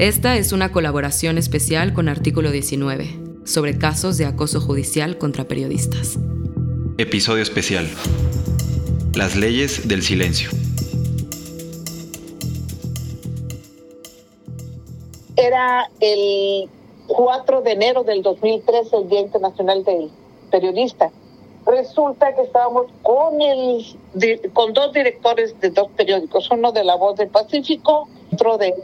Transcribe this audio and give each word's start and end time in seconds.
Esta 0.00 0.38
es 0.38 0.52
una 0.52 0.72
colaboración 0.72 1.36
especial 1.36 1.92
con 1.92 2.08
Artículo 2.08 2.50
19 2.50 3.04
sobre 3.44 3.76
casos 3.76 4.16
de 4.16 4.24
acoso 4.24 4.58
judicial 4.58 5.18
contra 5.18 5.44
periodistas. 5.44 6.18
Episodio 6.96 7.42
especial. 7.42 7.86
Las 9.14 9.36
leyes 9.36 9.86
del 9.88 10.00
silencio. 10.00 10.48
Era 15.36 15.90
el 16.00 16.70
4 17.06 17.60
de 17.60 17.72
enero 17.72 18.02
del 18.02 18.22
2013, 18.22 18.96
el 18.96 19.08
Día 19.10 19.20
Internacional 19.20 19.84
del 19.84 20.10
Periodista. 20.50 21.10
Resulta 21.66 22.34
que 22.34 22.40
estábamos 22.40 22.86
con, 23.02 23.42
el, 23.42 23.84
con 24.54 24.72
dos 24.72 24.94
directores 24.94 25.60
de 25.60 25.68
dos 25.68 25.88
periódicos, 25.94 26.50
uno 26.50 26.72
de 26.72 26.84
La 26.84 26.94
Voz 26.94 27.16
del 27.16 27.28
Pacífico, 27.28 28.08
otro 28.32 28.58
de, 28.58 28.74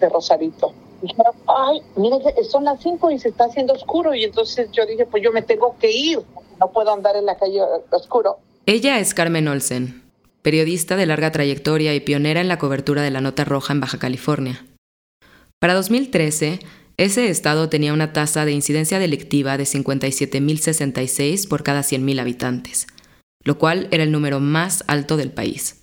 de 0.00 0.08
Rosarito. 0.08 0.72
Dijeron, 1.02 1.32
ay, 1.48 1.82
mire, 1.96 2.16
son 2.44 2.64
las 2.64 2.80
5 2.80 3.10
y 3.10 3.18
se 3.18 3.30
está 3.30 3.44
haciendo 3.44 3.74
oscuro. 3.74 4.14
Y 4.14 4.24
entonces 4.24 4.70
yo 4.72 4.86
dije, 4.86 5.06
pues 5.06 5.22
yo 5.22 5.32
me 5.32 5.42
tengo 5.42 5.76
que 5.78 5.90
ir, 5.90 6.20
no 6.60 6.70
puedo 6.70 6.92
andar 6.92 7.16
en 7.16 7.26
la 7.26 7.36
calle 7.36 7.60
oscuro. 7.90 8.38
Ella 8.66 9.00
es 9.00 9.12
Carmen 9.14 9.48
Olsen, 9.48 10.02
periodista 10.42 10.96
de 10.96 11.06
larga 11.06 11.32
trayectoria 11.32 11.94
y 11.94 12.00
pionera 12.00 12.40
en 12.40 12.48
la 12.48 12.58
cobertura 12.58 13.02
de 13.02 13.10
la 13.10 13.20
Nota 13.20 13.44
Roja 13.44 13.72
en 13.72 13.80
Baja 13.80 13.98
California. 13.98 14.64
Para 15.58 15.74
2013, 15.74 16.60
ese 16.96 17.28
estado 17.28 17.68
tenía 17.68 17.92
una 17.92 18.12
tasa 18.12 18.44
de 18.44 18.52
incidencia 18.52 18.98
delictiva 18.98 19.56
de 19.56 19.64
57.066 19.64 21.48
por 21.48 21.64
cada 21.64 21.80
100.000 21.80 22.20
habitantes, 22.20 22.86
lo 23.42 23.58
cual 23.58 23.88
era 23.90 24.04
el 24.04 24.12
número 24.12 24.38
más 24.38 24.84
alto 24.86 25.16
del 25.16 25.32
país. 25.32 25.81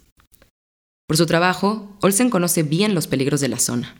Por 1.10 1.18
su 1.18 1.26
trabajo, 1.26 1.88
Olsen 2.04 2.30
conoce 2.30 2.62
bien 2.62 2.94
los 2.94 3.08
peligros 3.08 3.42
de 3.42 3.48
la 3.48 3.58
zona. 3.58 3.96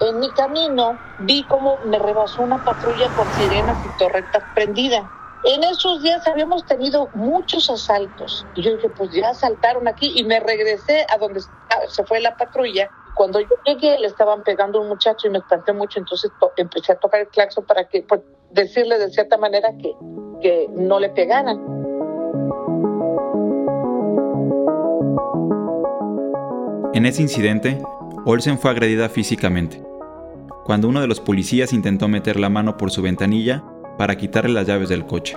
En 0.00 0.18
mi 0.18 0.28
camino 0.32 0.98
vi 1.20 1.44
cómo 1.44 1.78
me 1.86 1.96
rebasó 1.96 2.42
una 2.42 2.64
patrulla 2.64 3.08
con 3.14 3.24
sirenas 3.34 3.78
y 3.86 3.98
torretas 4.00 4.42
prendidas. 4.56 5.04
En 5.44 5.62
esos 5.62 6.02
días 6.02 6.26
habíamos 6.26 6.66
tenido 6.66 7.08
muchos 7.14 7.70
asaltos. 7.70 8.44
Y 8.56 8.62
yo 8.62 8.74
dije, 8.74 8.88
pues 8.88 9.12
ya 9.12 9.30
asaltaron 9.30 9.86
aquí 9.86 10.12
y 10.16 10.24
me 10.24 10.40
regresé 10.40 11.06
a 11.08 11.18
donde 11.18 11.42
se 11.86 12.02
fue 12.02 12.18
la 12.18 12.36
patrulla. 12.36 12.90
Cuando 13.14 13.38
yo 13.38 13.54
llegué 13.64 13.96
le 14.00 14.08
estaban 14.08 14.42
pegando 14.42 14.80
a 14.80 14.82
un 14.82 14.88
muchacho 14.88 15.28
y 15.28 15.30
me 15.30 15.38
espanté 15.38 15.72
mucho, 15.72 16.00
entonces 16.00 16.32
empecé 16.56 16.90
a 16.90 16.96
tocar 16.96 17.20
el 17.20 17.28
claxon 17.28 17.64
para 17.64 17.88
que, 17.88 18.02
pues, 18.02 18.22
decirle 18.50 18.98
de 18.98 19.08
cierta 19.12 19.36
manera 19.36 19.68
que, 19.80 19.92
que 20.42 20.66
no 20.72 20.98
le 20.98 21.10
pegaran. 21.10 21.75
En 26.96 27.04
ese 27.04 27.20
incidente, 27.20 27.78
Olsen 28.24 28.58
fue 28.58 28.70
agredida 28.70 29.10
físicamente. 29.10 29.82
Cuando 30.64 30.88
uno 30.88 31.02
de 31.02 31.06
los 31.06 31.20
policías 31.20 31.74
intentó 31.74 32.08
meter 32.08 32.40
la 32.40 32.48
mano 32.48 32.78
por 32.78 32.90
su 32.90 33.02
ventanilla 33.02 33.62
para 33.98 34.16
quitarle 34.16 34.54
las 34.54 34.66
llaves 34.66 34.88
del 34.88 35.04
coche. 35.04 35.36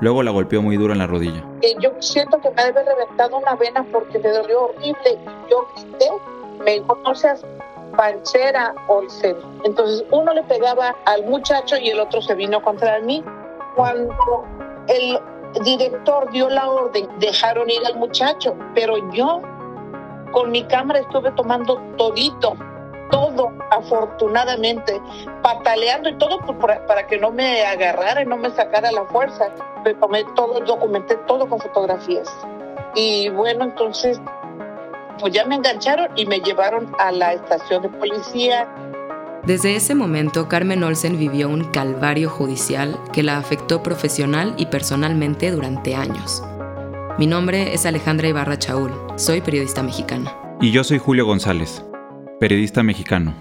Luego 0.00 0.22
la 0.22 0.30
golpeó 0.30 0.62
muy 0.62 0.78
duro 0.78 0.94
en 0.94 1.00
la 1.00 1.06
rodilla. 1.06 1.44
Yo 1.78 1.90
siento 1.98 2.40
que 2.40 2.48
me 2.52 2.64
debe 2.64 2.84
reventado 2.84 3.36
una 3.36 3.54
vena 3.54 3.84
porque 3.92 4.18
me 4.18 4.30
dolió 4.30 4.62
horrible. 4.62 5.18
Yo 5.50 5.68
quité, 5.76 6.08
me 6.64 6.70
dijo, 6.80 6.98
no 7.04 7.14
seas 7.14 7.44
panchera, 7.94 8.74
Olsen. 8.88 9.36
Entonces 9.64 10.02
uno 10.10 10.32
le 10.32 10.42
pegaba 10.44 10.96
al 11.04 11.26
muchacho 11.26 11.76
y 11.76 11.90
el 11.90 12.00
otro 12.00 12.22
se 12.22 12.34
vino 12.34 12.62
contra 12.62 12.98
mí. 13.00 13.22
Cuando 13.76 14.46
el 14.88 15.18
director 15.64 16.30
dio 16.32 16.48
la 16.48 16.70
orden, 16.70 17.06
dejaron 17.18 17.68
ir 17.68 17.84
al 17.84 17.98
muchacho, 17.98 18.56
pero 18.74 18.96
yo 19.12 19.42
con 20.32 20.50
mi 20.50 20.64
cámara 20.64 21.00
estuve 21.00 21.30
tomando 21.32 21.76
todito, 21.96 22.56
todo, 23.10 23.52
afortunadamente, 23.70 25.00
pataleando 25.42 26.08
y 26.08 26.16
todo 26.16 26.40
para 26.88 27.06
que 27.06 27.18
no 27.18 27.30
me 27.30 27.64
agarrara 27.64 28.22
y 28.22 28.26
no 28.26 28.36
me 28.36 28.50
sacara 28.50 28.90
la 28.90 29.04
fuerza. 29.04 29.48
Me 29.84 29.94
tomé 29.94 30.24
todo, 30.34 30.60
documenté 30.60 31.16
todo 31.26 31.48
con 31.48 31.60
fotografías. 31.60 32.28
Y 32.94 33.28
bueno, 33.30 33.64
entonces, 33.64 34.20
pues 35.20 35.32
ya 35.32 35.44
me 35.44 35.54
engancharon 35.54 36.08
y 36.16 36.26
me 36.26 36.40
llevaron 36.40 36.92
a 36.98 37.12
la 37.12 37.34
estación 37.34 37.82
de 37.82 37.88
policía. 37.90 38.68
Desde 39.44 39.74
ese 39.74 39.94
momento, 39.94 40.48
Carmen 40.48 40.84
Olsen 40.84 41.18
vivió 41.18 41.48
un 41.48 41.64
calvario 41.64 42.30
judicial 42.30 42.98
que 43.12 43.22
la 43.22 43.38
afectó 43.38 43.82
profesional 43.82 44.54
y 44.56 44.66
personalmente 44.66 45.50
durante 45.50 45.94
años. 45.96 46.42
Mi 47.22 47.28
nombre 47.28 47.72
es 47.72 47.86
Alejandra 47.86 48.26
Ibarra 48.26 48.58
Chaul, 48.58 48.90
soy 49.14 49.40
periodista 49.40 49.80
mexicana. 49.80 50.36
Y 50.60 50.72
yo 50.72 50.82
soy 50.82 50.98
Julio 50.98 51.24
González, 51.24 51.88
periodista 52.40 52.82
mexicano. 52.82 53.32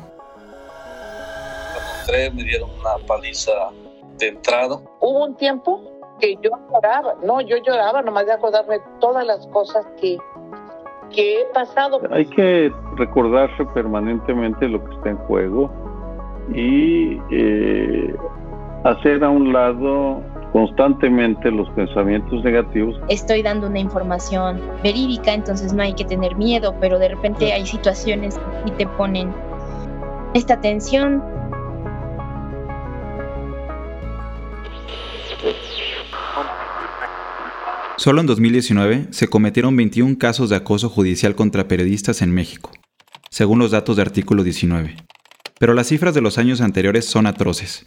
Cuando 1.73 1.91
entré 2.01 2.29
me 2.29 2.43
dieron 2.43 2.69
una 2.79 3.03
paliza 3.07 3.51
de 4.19 4.27
entrada. 4.27 4.79
Hubo 4.99 5.25
un 5.25 5.35
tiempo 5.35 5.81
que 6.19 6.35
yo 6.43 6.51
lloraba, 6.71 7.15
no, 7.23 7.41
yo 7.41 7.57
lloraba 7.57 8.03
nomás 8.03 8.27
de 8.27 8.33
acordarme 8.33 8.77
todas 8.99 9.25
las 9.25 9.47
cosas 9.47 9.83
que, 9.99 10.15
que 11.09 11.41
he 11.41 11.45
pasado. 11.51 12.01
Hay 12.11 12.27
que 12.27 12.71
recordarse 12.97 13.65
permanentemente 13.73 14.67
lo 14.67 14.85
que 14.85 14.95
está 14.95 15.09
en 15.09 15.17
juego 15.25 15.71
y 16.53 17.19
eh, 17.31 18.15
hacer 18.83 19.23
a 19.23 19.31
un 19.31 19.51
lado 19.51 20.21
constantemente 20.51 21.50
los 21.50 21.69
pensamientos 21.72 22.44
negativos. 22.44 23.00
Estoy 23.07 23.41
dando 23.41 23.67
una 23.67 23.79
información 23.79 24.62
verídica, 24.84 25.34
entonces 25.34 25.73
no 25.73 25.81
hay 25.81 25.94
que 25.94 26.06
tener 26.06 26.35
miedo, 26.35 26.75
pero 26.79 27.00
de 27.00 27.09
repente 27.09 27.53
hay 27.53 27.66
situaciones 27.66 28.39
que 28.66 28.72
te 28.72 28.88
ponen 28.88 29.34
esta 30.34 30.59
tensión. 30.59 31.23
Solo 37.97 38.22
en 38.22 38.28
2019 38.28 39.07
se 39.11 39.28
cometieron 39.28 39.75
21 39.75 40.17
casos 40.17 40.50
de 40.50 40.56
acoso 40.56 40.90
judicial 40.90 41.35
contra 41.35 41.67
periodistas 41.67 42.22
en 42.23 42.31
México, 42.31 42.72
según 43.29 43.59
los 43.59 43.72
datos 43.72 43.95
de 43.95 44.01
artículo 44.01 44.44
19. 44.44 44.95
Pero 45.59 45.75
las 45.75 45.88
cifras 45.88 46.16
de 46.16 46.22
los 46.22 46.40
años 46.40 46.61
anteriores 46.61 47.06
son 47.06 47.28
atroces. 47.28 47.84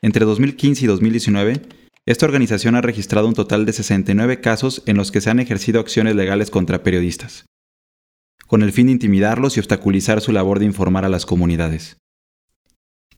Entre 0.00 0.24
2015 0.24 0.84
y 0.84 0.86
2019, 0.86 1.62
esta 2.08 2.24
organización 2.24 2.74
ha 2.74 2.80
registrado 2.80 3.28
un 3.28 3.34
total 3.34 3.66
de 3.66 3.74
69 3.74 4.40
casos 4.40 4.82
en 4.86 4.96
los 4.96 5.12
que 5.12 5.20
se 5.20 5.28
han 5.28 5.40
ejercido 5.40 5.78
acciones 5.78 6.16
legales 6.16 6.50
contra 6.50 6.82
periodistas, 6.82 7.44
con 8.46 8.62
el 8.62 8.72
fin 8.72 8.86
de 8.86 8.92
intimidarlos 8.92 9.56
y 9.56 9.60
obstaculizar 9.60 10.22
su 10.22 10.32
labor 10.32 10.58
de 10.58 10.64
informar 10.64 11.04
a 11.04 11.10
las 11.10 11.26
comunidades. 11.26 11.98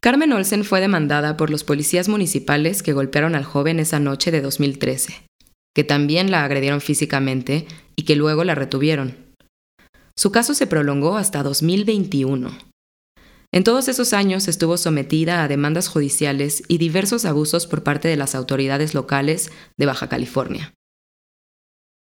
Carmen 0.01 0.33
Olsen 0.33 0.65
fue 0.65 0.81
demandada 0.81 1.37
por 1.37 1.49
los 1.49 1.63
policías 1.63 2.09
municipales 2.09 2.83
que 2.83 2.91
golpearon 2.91 3.35
al 3.35 3.45
joven 3.45 3.79
esa 3.79 4.01
noche 4.01 4.29
de 4.29 4.41
2013, 4.41 5.23
que 5.73 5.85
también 5.85 6.29
la 6.29 6.43
agredieron 6.43 6.81
físicamente 6.81 7.67
y 7.95 8.03
que 8.03 8.17
luego 8.17 8.43
la 8.43 8.55
retuvieron. 8.55 9.15
Su 10.17 10.33
caso 10.33 10.53
se 10.53 10.67
prolongó 10.67 11.15
hasta 11.15 11.43
2021. 11.43 12.70
En 13.53 13.65
todos 13.65 13.89
esos 13.89 14.13
años 14.13 14.47
estuvo 14.47 14.77
sometida 14.77 15.43
a 15.43 15.49
demandas 15.49 15.89
judiciales 15.89 16.63
y 16.69 16.77
diversos 16.77 17.25
abusos 17.25 17.67
por 17.67 17.83
parte 17.83 18.07
de 18.07 18.15
las 18.15 18.33
autoridades 18.33 18.93
locales 18.93 19.51
de 19.75 19.85
Baja 19.85 20.07
California. 20.07 20.73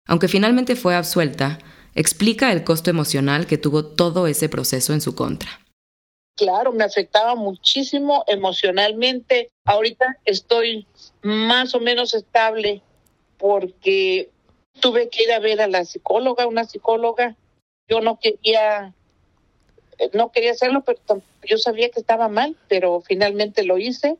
Aunque 0.06 0.28
finalmente 0.28 0.74
fue 0.74 0.94
absuelta, 0.94 1.58
explica 1.94 2.50
el 2.50 2.64
costo 2.64 2.88
emocional 2.88 3.46
que 3.46 3.58
tuvo 3.58 3.84
todo 3.84 4.26
ese 4.26 4.48
proceso 4.48 4.94
en 4.94 5.02
su 5.02 5.14
contra. 5.14 5.60
Claro, 6.36 6.72
me 6.72 6.82
afectaba 6.82 7.34
muchísimo 7.34 8.24
emocionalmente. 8.26 9.50
Ahorita 9.66 10.18
estoy 10.24 10.86
más 11.22 11.74
o 11.74 11.80
menos 11.80 12.14
estable 12.14 12.82
porque 13.36 14.30
tuve 14.80 15.10
que 15.10 15.24
ir 15.24 15.32
a 15.32 15.40
ver 15.40 15.60
a 15.60 15.68
la 15.68 15.84
psicóloga, 15.84 16.46
una 16.46 16.64
psicóloga. 16.64 17.36
Yo 17.88 18.00
no 18.00 18.18
quería 18.18 18.94
no 20.12 20.30
quería 20.32 20.52
hacerlo, 20.52 20.82
pero 20.84 20.98
yo 21.48 21.58
sabía 21.58 21.90
que 21.90 22.00
estaba 22.00 22.28
mal, 22.28 22.56
pero 22.68 23.00
finalmente 23.00 23.64
lo 23.64 23.78
hice 23.78 24.16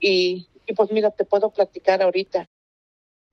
y, 0.00 0.46
pues 0.76 0.90
mira, 0.90 1.10
te 1.10 1.24
puedo 1.24 1.50
platicar 1.50 2.02
ahorita. 2.02 2.46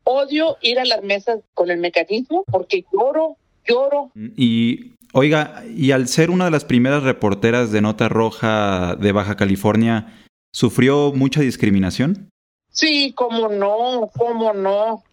Odio 0.04 0.58
ir 0.62 0.80
a 0.80 0.86
las 0.86 1.04
mesas 1.04 1.40
con 1.54 1.72
el 1.72 1.80
mecanismo 1.80 2.44
porque 2.50 2.86
lloro, 2.92 3.38
lloro. 3.66 4.12
Y 4.16 4.94
oiga, 5.14 5.64
y 5.68 5.92
al 5.92 6.08
ser 6.08 6.30
una 6.30 6.46
de 6.46 6.52
las 6.52 6.66
primeras 6.66 7.04
reporteras 7.04 7.72
de 7.72 7.82
Nota 7.82 8.10
Roja 8.10 8.96
de 8.96 9.12
Baja 9.12 9.36
California, 9.36 10.26
¿sufrió 10.54 11.12
mucha 11.14 11.42
discriminación? 11.42 12.30
Sí, 12.72 13.14
cómo 13.16 13.50
no, 13.50 14.10
cómo 14.16 14.54
no. 14.54 15.04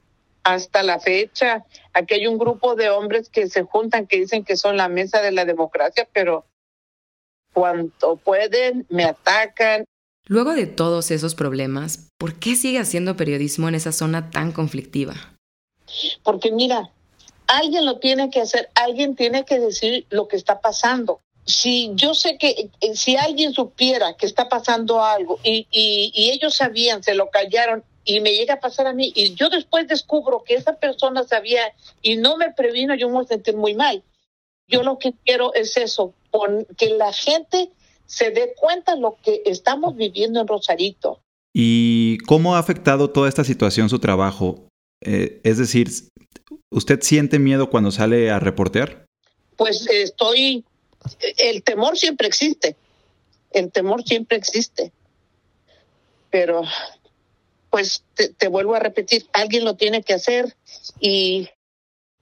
Hasta 0.44 0.84
la 0.84 1.00
fecha, 1.00 1.64
aquí 1.92 2.14
hay 2.14 2.28
un 2.28 2.38
grupo 2.38 2.76
de 2.76 2.88
hombres 2.88 3.28
que 3.28 3.48
se 3.48 3.64
juntan 3.64 4.06
que 4.06 4.18
dicen 4.18 4.44
que 4.44 4.56
son 4.56 4.76
la 4.76 4.88
mesa 4.88 5.20
de 5.20 5.32
la 5.32 5.44
democracia, 5.44 6.06
pero 6.12 6.44
cuanto 7.56 8.16
pueden, 8.16 8.84
me 8.90 9.04
atacan. 9.04 9.86
Luego 10.26 10.52
de 10.52 10.66
todos 10.66 11.10
esos 11.10 11.34
problemas, 11.34 12.10
¿por 12.18 12.38
qué 12.38 12.54
sigue 12.54 12.78
haciendo 12.78 13.16
periodismo 13.16 13.66
en 13.66 13.74
esa 13.74 13.92
zona 13.92 14.30
tan 14.30 14.52
conflictiva? 14.52 15.14
Porque 16.22 16.52
mira, 16.52 16.90
alguien 17.46 17.86
lo 17.86 17.98
tiene 17.98 18.28
que 18.28 18.42
hacer, 18.42 18.68
alguien 18.74 19.16
tiene 19.16 19.46
que 19.46 19.58
decir 19.58 20.04
lo 20.10 20.28
que 20.28 20.36
está 20.36 20.60
pasando. 20.60 21.20
Si 21.46 21.92
yo 21.94 22.14
sé 22.14 22.36
que 22.36 22.68
eh, 22.82 22.94
si 22.94 23.16
alguien 23.16 23.54
supiera 23.54 24.18
que 24.18 24.26
está 24.26 24.50
pasando 24.50 25.02
algo 25.02 25.38
y, 25.42 25.66
y, 25.70 26.12
y 26.14 26.32
ellos 26.32 26.56
sabían, 26.56 27.02
se 27.02 27.14
lo 27.14 27.30
callaron 27.30 27.84
y 28.04 28.20
me 28.20 28.32
llega 28.32 28.54
a 28.54 28.60
pasar 28.60 28.86
a 28.86 28.92
mí 28.92 29.12
y 29.14 29.34
yo 29.34 29.48
después 29.48 29.88
descubro 29.88 30.44
que 30.44 30.56
esa 30.56 30.74
persona 30.74 31.24
sabía 31.24 31.72
y 32.02 32.16
no 32.16 32.36
me 32.36 32.52
previno, 32.52 32.94
yo 32.94 33.08
me 33.08 33.14
voy 33.14 33.24
a 33.24 33.28
sentir 33.28 33.56
muy 33.56 33.74
mal. 33.74 34.02
Yo 34.68 34.82
lo 34.82 34.98
que 34.98 35.14
quiero 35.24 35.54
es 35.54 35.76
eso, 35.76 36.14
que 36.76 36.90
la 36.90 37.12
gente 37.12 37.70
se 38.06 38.30
dé 38.30 38.54
cuenta 38.56 38.94
de 38.94 39.00
lo 39.00 39.16
que 39.22 39.42
estamos 39.46 39.96
viviendo 39.96 40.40
en 40.40 40.48
Rosarito. 40.48 41.20
¿Y 41.52 42.18
cómo 42.26 42.54
ha 42.54 42.58
afectado 42.58 43.10
toda 43.10 43.28
esta 43.28 43.44
situación 43.44 43.88
su 43.88 43.98
trabajo? 43.98 44.68
Eh, 45.00 45.40
es 45.44 45.58
decir, 45.58 45.88
¿usted 46.70 47.00
siente 47.02 47.38
miedo 47.38 47.70
cuando 47.70 47.90
sale 47.90 48.30
a 48.30 48.38
reportear? 48.38 49.06
Pues 49.56 49.86
estoy, 49.88 50.64
el 51.38 51.62
temor 51.62 51.96
siempre 51.96 52.26
existe, 52.26 52.76
el 53.52 53.72
temor 53.72 54.02
siempre 54.02 54.36
existe, 54.36 54.92
pero 56.30 56.62
pues 57.70 58.04
te, 58.14 58.28
te, 58.28 58.48
vuelvo 58.48 58.74
a 58.74 58.80
repetir, 58.80 59.26
alguien 59.32 59.64
lo 59.64 59.76
tiene 59.76 60.02
que 60.02 60.14
hacer 60.14 60.54
y 61.00 61.48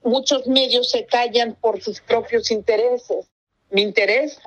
muchos 0.05 0.47
medios 0.47 0.89
se 0.89 1.05
callan 1.05 1.57
por 1.59 1.81
sus 1.81 1.99
propios 1.99 2.51
intereses. 2.51 3.25
Mi 3.71 3.81
interés 3.81 4.39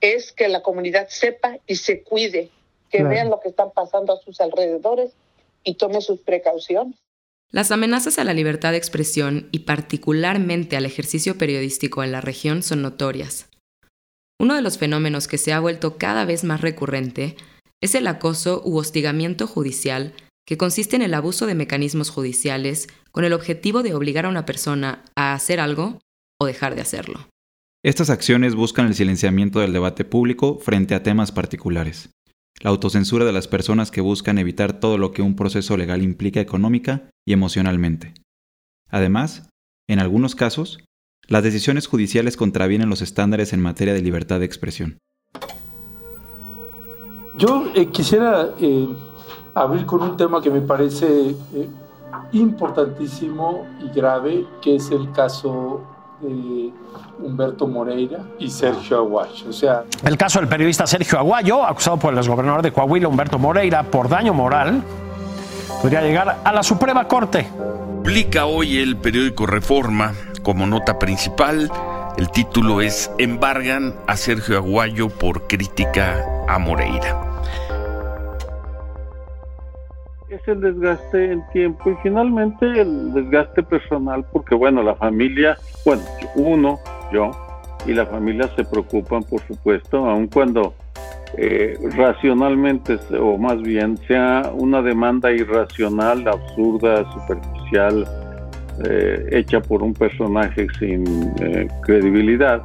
es 0.00 0.32
que 0.32 0.48
la 0.48 0.62
comunidad 0.62 1.08
sepa 1.08 1.58
y 1.66 1.76
se 1.76 2.02
cuide, 2.02 2.50
que 2.90 2.98
claro. 2.98 3.10
vean 3.10 3.30
lo 3.30 3.40
que 3.40 3.48
están 3.48 3.70
pasando 3.74 4.12
a 4.12 4.22
sus 4.22 4.40
alrededores 4.40 5.12
y 5.64 5.74
tome 5.74 6.00
sus 6.00 6.20
precauciones. 6.20 6.96
Las 7.50 7.70
amenazas 7.70 8.18
a 8.18 8.24
la 8.24 8.34
libertad 8.34 8.72
de 8.72 8.78
expresión 8.78 9.48
y 9.50 9.60
particularmente 9.60 10.76
al 10.76 10.84
ejercicio 10.84 11.38
periodístico 11.38 12.04
en 12.04 12.12
la 12.12 12.20
región 12.20 12.62
son 12.62 12.82
notorias. 12.82 13.48
Uno 14.38 14.54
de 14.54 14.62
los 14.62 14.78
fenómenos 14.78 15.26
que 15.26 15.38
se 15.38 15.52
ha 15.52 15.58
vuelto 15.58 15.96
cada 15.96 16.26
vez 16.26 16.44
más 16.44 16.60
recurrente 16.60 17.36
es 17.80 17.94
el 17.94 18.06
acoso 18.06 18.62
u 18.64 18.76
hostigamiento 18.76 19.46
judicial 19.46 20.12
que 20.48 20.56
consiste 20.56 20.96
en 20.96 21.02
el 21.02 21.12
abuso 21.12 21.44
de 21.44 21.54
mecanismos 21.54 22.08
judiciales 22.08 22.88
con 23.12 23.26
el 23.26 23.34
objetivo 23.34 23.82
de 23.82 23.92
obligar 23.92 24.24
a 24.24 24.30
una 24.30 24.46
persona 24.46 25.04
a 25.14 25.34
hacer 25.34 25.60
algo 25.60 25.98
o 26.40 26.46
dejar 26.46 26.74
de 26.74 26.80
hacerlo. 26.80 27.28
Estas 27.84 28.08
acciones 28.08 28.54
buscan 28.54 28.86
el 28.86 28.94
silenciamiento 28.94 29.60
del 29.60 29.74
debate 29.74 30.06
público 30.06 30.58
frente 30.58 30.94
a 30.94 31.02
temas 31.02 31.32
particulares, 31.32 32.08
la 32.62 32.70
autocensura 32.70 33.26
de 33.26 33.32
las 33.34 33.46
personas 33.46 33.90
que 33.90 34.00
buscan 34.00 34.38
evitar 34.38 34.80
todo 34.80 34.96
lo 34.96 35.12
que 35.12 35.20
un 35.20 35.36
proceso 35.36 35.76
legal 35.76 36.02
implica 36.02 36.40
económica 36.40 37.10
y 37.26 37.34
emocionalmente. 37.34 38.14
Además, 38.88 39.50
en 39.86 39.98
algunos 39.98 40.34
casos, 40.34 40.82
las 41.26 41.42
decisiones 41.42 41.86
judiciales 41.86 42.38
contravienen 42.38 42.88
los 42.88 43.02
estándares 43.02 43.52
en 43.52 43.60
materia 43.60 43.92
de 43.92 44.00
libertad 44.00 44.38
de 44.38 44.46
expresión. 44.46 44.96
Yo 47.36 47.70
eh, 47.76 47.90
quisiera 47.90 48.54
eh, 48.58 48.88
abrir 49.62 49.86
con 49.86 50.02
un 50.02 50.16
tema 50.16 50.40
que 50.40 50.50
me 50.50 50.60
parece 50.60 51.30
eh, 51.54 51.68
importantísimo 52.32 53.66
y 53.80 53.88
grave, 53.94 54.46
que 54.60 54.76
es 54.76 54.90
el 54.90 55.10
caso 55.12 55.82
de 56.20 56.72
Humberto 57.20 57.66
Moreira 57.66 58.20
y 58.38 58.50
Sergio 58.50 58.98
Aguayo. 58.98 59.48
O 59.48 59.52
sea, 59.52 59.84
el 60.04 60.16
caso 60.16 60.40
del 60.40 60.48
periodista 60.48 60.86
Sergio 60.86 61.18
Aguayo, 61.18 61.64
acusado 61.64 61.96
por 61.96 62.12
el 62.12 62.18
exgobernador 62.18 62.62
de 62.62 62.72
Coahuila, 62.72 63.08
Humberto 63.08 63.38
Moreira, 63.38 63.84
por 63.84 64.08
daño 64.08 64.34
moral, 64.34 64.82
podría 65.80 66.02
llegar 66.02 66.38
a 66.44 66.52
la 66.52 66.62
Suprema 66.62 67.06
Corte. 67.06 67.48
Publica 68.02 68.46
hoy 68.46 68.78
el 68.78 68.96
periódico 68.96 69.46
Reforma 69.46 70.14
como 70.42 70.66
nota 70.66 70.98
principal. 70.98 71.70
El 72.16 72.30
título 72.30 72.80
es 72.80 73.10
Embargan 73.18 73.94
a 74.06 74.16
Sergio 74.16 74.56
Aguayo 74.56 75.08
por 75.08 75.46
crítica 75.46 76.24
a 76.48 76.58
Moreira 76.58 77.27
es 80.30 80.46
el 80.46 80.60
desgaste 80.60 81.32
en 81.32 81.42
tiempo 81.52 81.90
y 81.90 81.94
finalmente 82.02 82.66
el 82.80 83.12
desgaste 83.14 83.62
personal 83.62 84.24
porque 84.30 84.54
bueno 84.54 84.82
la 84.82 84.94
familia 84.94 85.56
bueno 85.84 86.02
uno 86.36 86.78
yo 87.12 87.30
y 87.86 87.94
la 87.94 88.04
familia 88.06 88.50
se 88.54 88.64
preocupan 88.64 89.22
por 89.22 89.40
supuesto 89.46 90.04
aun 90.06 90.26
cuando 90.26 90.74
eh, 91.36 91.78
racionalmente 91.96 92.98
o 93.18 93.38
más 93.38 93.60
bien 93.62 93.96
sea 94.06 94.50
una 94.54 94.82
demanda 94.82 95.32
irracional 95.32 96.26
absurda 96.28 97.10
superficial 97.12 98.06
eh, 98.84 99.28
hecha 99.32 99.60
por 99.60 99.82
un 99.82 99.94
personaje 99.94 100.66
sin 100.78 101.04
eh, 101.40 101.68
credibilidad 101.82 102.62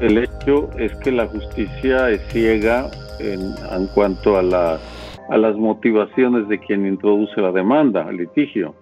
el 0.00 0.18
hecho 0.18 0.70
es 0.78 0.94
que 0.96 1.10
la 1.10 1.26
justicia 1.26 2.08
es 2.10 2.20
ciega 2.28 2.88
en, 3.18 3.52
en 3.72 3.86
cuanto 3.88 4.38
a 4.38 4.42
la 4.42 4.78
a 5.28 5.36
las 5.36 5.56
motivaciones 5.56 6.48
de 6.48 6.58
quien 6.58 6.86
introduce 6.86 7.40
la 7.40 7.52
demanda, 7.52 8.06
el 8.08 8.16
litigio. 8.16 8.74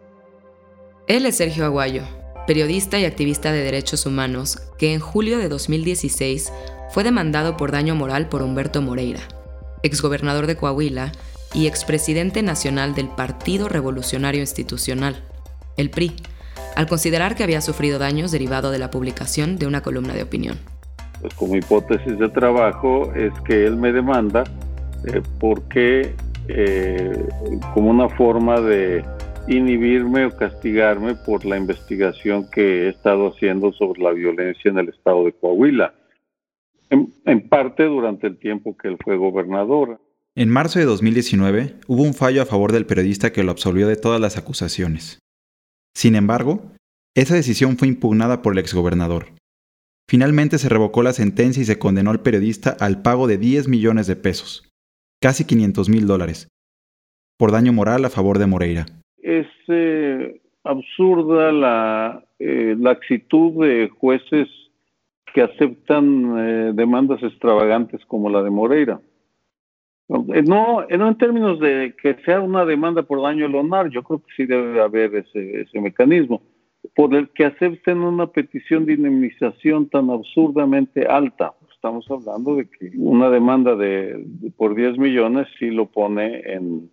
Él 1.06 1.26
es 1.26 1.36
Sergio 1.36 1.64
Aguayo, 1.64 2.02
periodista 2.46 2.98
y 2.98 3.04
activista 3.04 3.52
de 3.52 3.62
derechos 3.62 4.06
humanos, 4.06 4.58
que 4.78 4.92
en 4.92 5.00
julio 5.00 5.38
de 5.38 5.48
2016 5.48 6.52
fue 6.90 7.04
demandado 7.04 7.56
por 7.56 7.72
daño 7.72 7.94
moral 7.94 8.28
por 8.28 8.42
Humberto 8.42 8.80
Moreira, 8.82 9.20
exgobernador 9.82 10.46
de 10.46 10.56
Coahuila 10.56 11.12
y 11.54 11.66
expresidente 11.66 12.42
nacional 12.42 12.94
del 12.94 13.08
Partido 13.08 13.68
Revolucionario 13.68 14.40
Institucional, 14.40 15.16
el 15.76 15.90
PRI, 15.90 16.12
al 16.76 16.86
considerar 16.86 17.34
que 17.34 17.42
había 17.42 17.60
sufrido 17.60 17.98
daños 17.98 18.30
derivado 18.30 18.70
de 18.70 18.78
la 18.78 18.90
publicación 18.90 19.56
de 19.56 19.66
una 19.66 19.82
columna 19.82 20.14
de 20.14 20.22
opinión. 20.22 20.58
Pues 21.20 21.34
como 21.34 21.56
hipótesis 21.56 22.18
de 22.18 22.28
trabajo 22.28 23.12
es 23.14 23.32
que 23.46 23.66
él 23.66 23.76
me 23.76 23.92
demanda 23.92 24.44
eh, 25.06 25.22
porque 25.40 26.14
eh, 26.48 27.28
como 27.74 27.90
una 27.90 28.08
forma 28.08 28.60
de 28.60 29.04
inhibirme 29.48 30.26
o 30.26 30.36
castigarme 30.36 31.14
por 31.14 31.44
la 31.44 31.56
investigación 31.56 32.48
que 32.50 32.84
he 32.84 32.88
estado 32.88 33.28
haciendo 33.28 33.72
sobre 33.72 34.02
la 34.02 34.12
violencia 34.12 34.70
en 34.70 34.78
el 34.78 34.88
estado 34.88 35.24
de 35.24 35.32
Coahuila, 35.32 35.94
en, 36.90 37.12
en 37.24 37.48
parte 37.48 37.84
durante 37.84 38.26
el 38.26 38.38
tiempo 38.38 38.76
que 38.76 38.88
él 38.88 38.96
fue 39.02 39.16
gobernador. 39.16 40.00
En 40.34 40.50
marzo 40.50 40.78
de 40.78 40.84
2019 40.84 41.76
hubo 41.86 42.02
un 42.02 42.14
fallo 42.14 42.42
a 42.42 42.46
favor 42.46 42.72
del 42.72 42.86
periodista 42.86 43.32
que 43.32 43.42
lo 43.42 43.52
absolvió 43.52 43.88
de 43.88 43.96
todas 43.96 44.20
las 44.20 44.36
acusaciones. 44.36 45.20
Sin 45.94 46.14
embargo, 46.14 46.72
esa 47.14 47.34
decisión 47.34 47.78
fue 47.78 47.88
impugnada 47.88 48.42
por 48.42 48.52
el 48.52 48.58
exgobernador. 48.58 49.28
Finalmente 50.08 50.58
se 50.58 50.68
revocó 50.68 51.02
la 51.02 51.14
sentencia 51.14 51.62
y 51.62 51.64
se 51.64 51.78
condenó 51.78 52.10
al 52.10 52.20
periodista 52.20 52.76
al 52.78 53.00
pago 53.00 53.26
de 53.26 53.38
10 53.38 53.68
millones 53.68 54.06
de 54.06 54.14
pesos, 54.14 54.65
casi 55.26 55.44
500 55.44 55.88
mil 55.88 56.06
dólares, 56.06 56.46
por 57.36 57.50
daño 57.50 57.72
moral 57.72 58.04
a 58.04 58.10
favor 58.10 58.38
de 58.38 58.46
Moreira. 58.46 58.86
Es 59.18 59.48
eh, 59.66 60.40
absurda 60.62 61.50
la 61.50 62.24
eh, 62.38 62.76
laxitud 62.78 63.60
de 63.66 63.88
jueces 63.88 64.46
que 65.34 65.42
aceptan 65.42 66.04
eh, 66.38 66.72
demandas 66.74 67.20
extravagantes 67.24 68.06
como 68.06 68.30
la 68.30 68.40
de 68.44 68.50
Moreira. 68.50 69.00
Eh, 70.10 70.42
no, 70.46 70.86
no 70.88 71.08
en 71.08 71.18
términos 71.18 71.58
de 71.58 71.96
que 72.00 72.14
sea 72.24 72.40
una 72.40 72.64
demanda 72.64 73.02
por 73.02 73.20
daño 73.20 73.48
lunar, 73.48 73.90
yo 73.90 74.04
creo 74.04 74.20
que 74.20 74.32
sí 74.36 74.46
debe 74.46 74.80
haber 74.80 75.12
ese, 75.16 75.62
ese 75.62 75.80
mecanismo, 75.80 76.40
por 76.94 77.12
el 77.16 77.30
que 77.30 77.46
acepten 77.46 77.98
una 77.98 78.28
petición 78.28 78.86
de 78.86 78.92
indemnización 78.92 79.88
tan 79.88 80.08
absurdamente 80.08 81.04
alta 81.04 81.52
estamos 81.76 82.06
hablando 82.10 82.56
de 82.56 82.68
que 82.68 82.90
una 82.96 83.30
demanda 83.30 83.76
de, 83.76 84.26
por 84.56 84.74
10 84.74 84.98
millones 84.98 85.46
sí 85.58 85.70
lo 85.70 85.86
pone 85.86 86.40
en, 86.40 86.90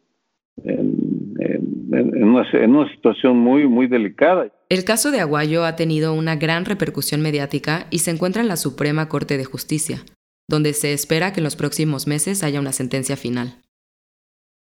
una, 0.64 2.46
en, 2.52 2.76
una, 2.76 2.92
situación 2.92 3.38
muy, 3.38 3.68
muy 3.68 3.88
delicada. 3.88 4.52
El 4.70 4.84
caso 4.84 5.12
de 5.12 5.20
Aguayo 5.20 5.66
ha 5.66 5.76
tenido 5.76 6.14
una 6.14 6.36
gran 6.36 6.66
repercusión 6.66 7.22
mediática 7.22 7.88
y 7.90 8.00
se 8.00 8.12
encuentra 8.12 8.42
en 8.42 8.48
la 8.48 8.58
Suprema 8.58 9.10
Corte 9.10 9.38
de 9.38 9.46
Justicia, 9.46 10.04
donde 10.48 10.74
se 10.74 10.94
espera 10.94 11.34
que 11.34 11.40
en 11.40 11.46
los 11.46 11.56
próximos 11.56 12.06
meses 12.06 12.44
haya 12.44 12.60
una 12.60 12.74
sentencia 12.74 13.16
final. 13.16 13.56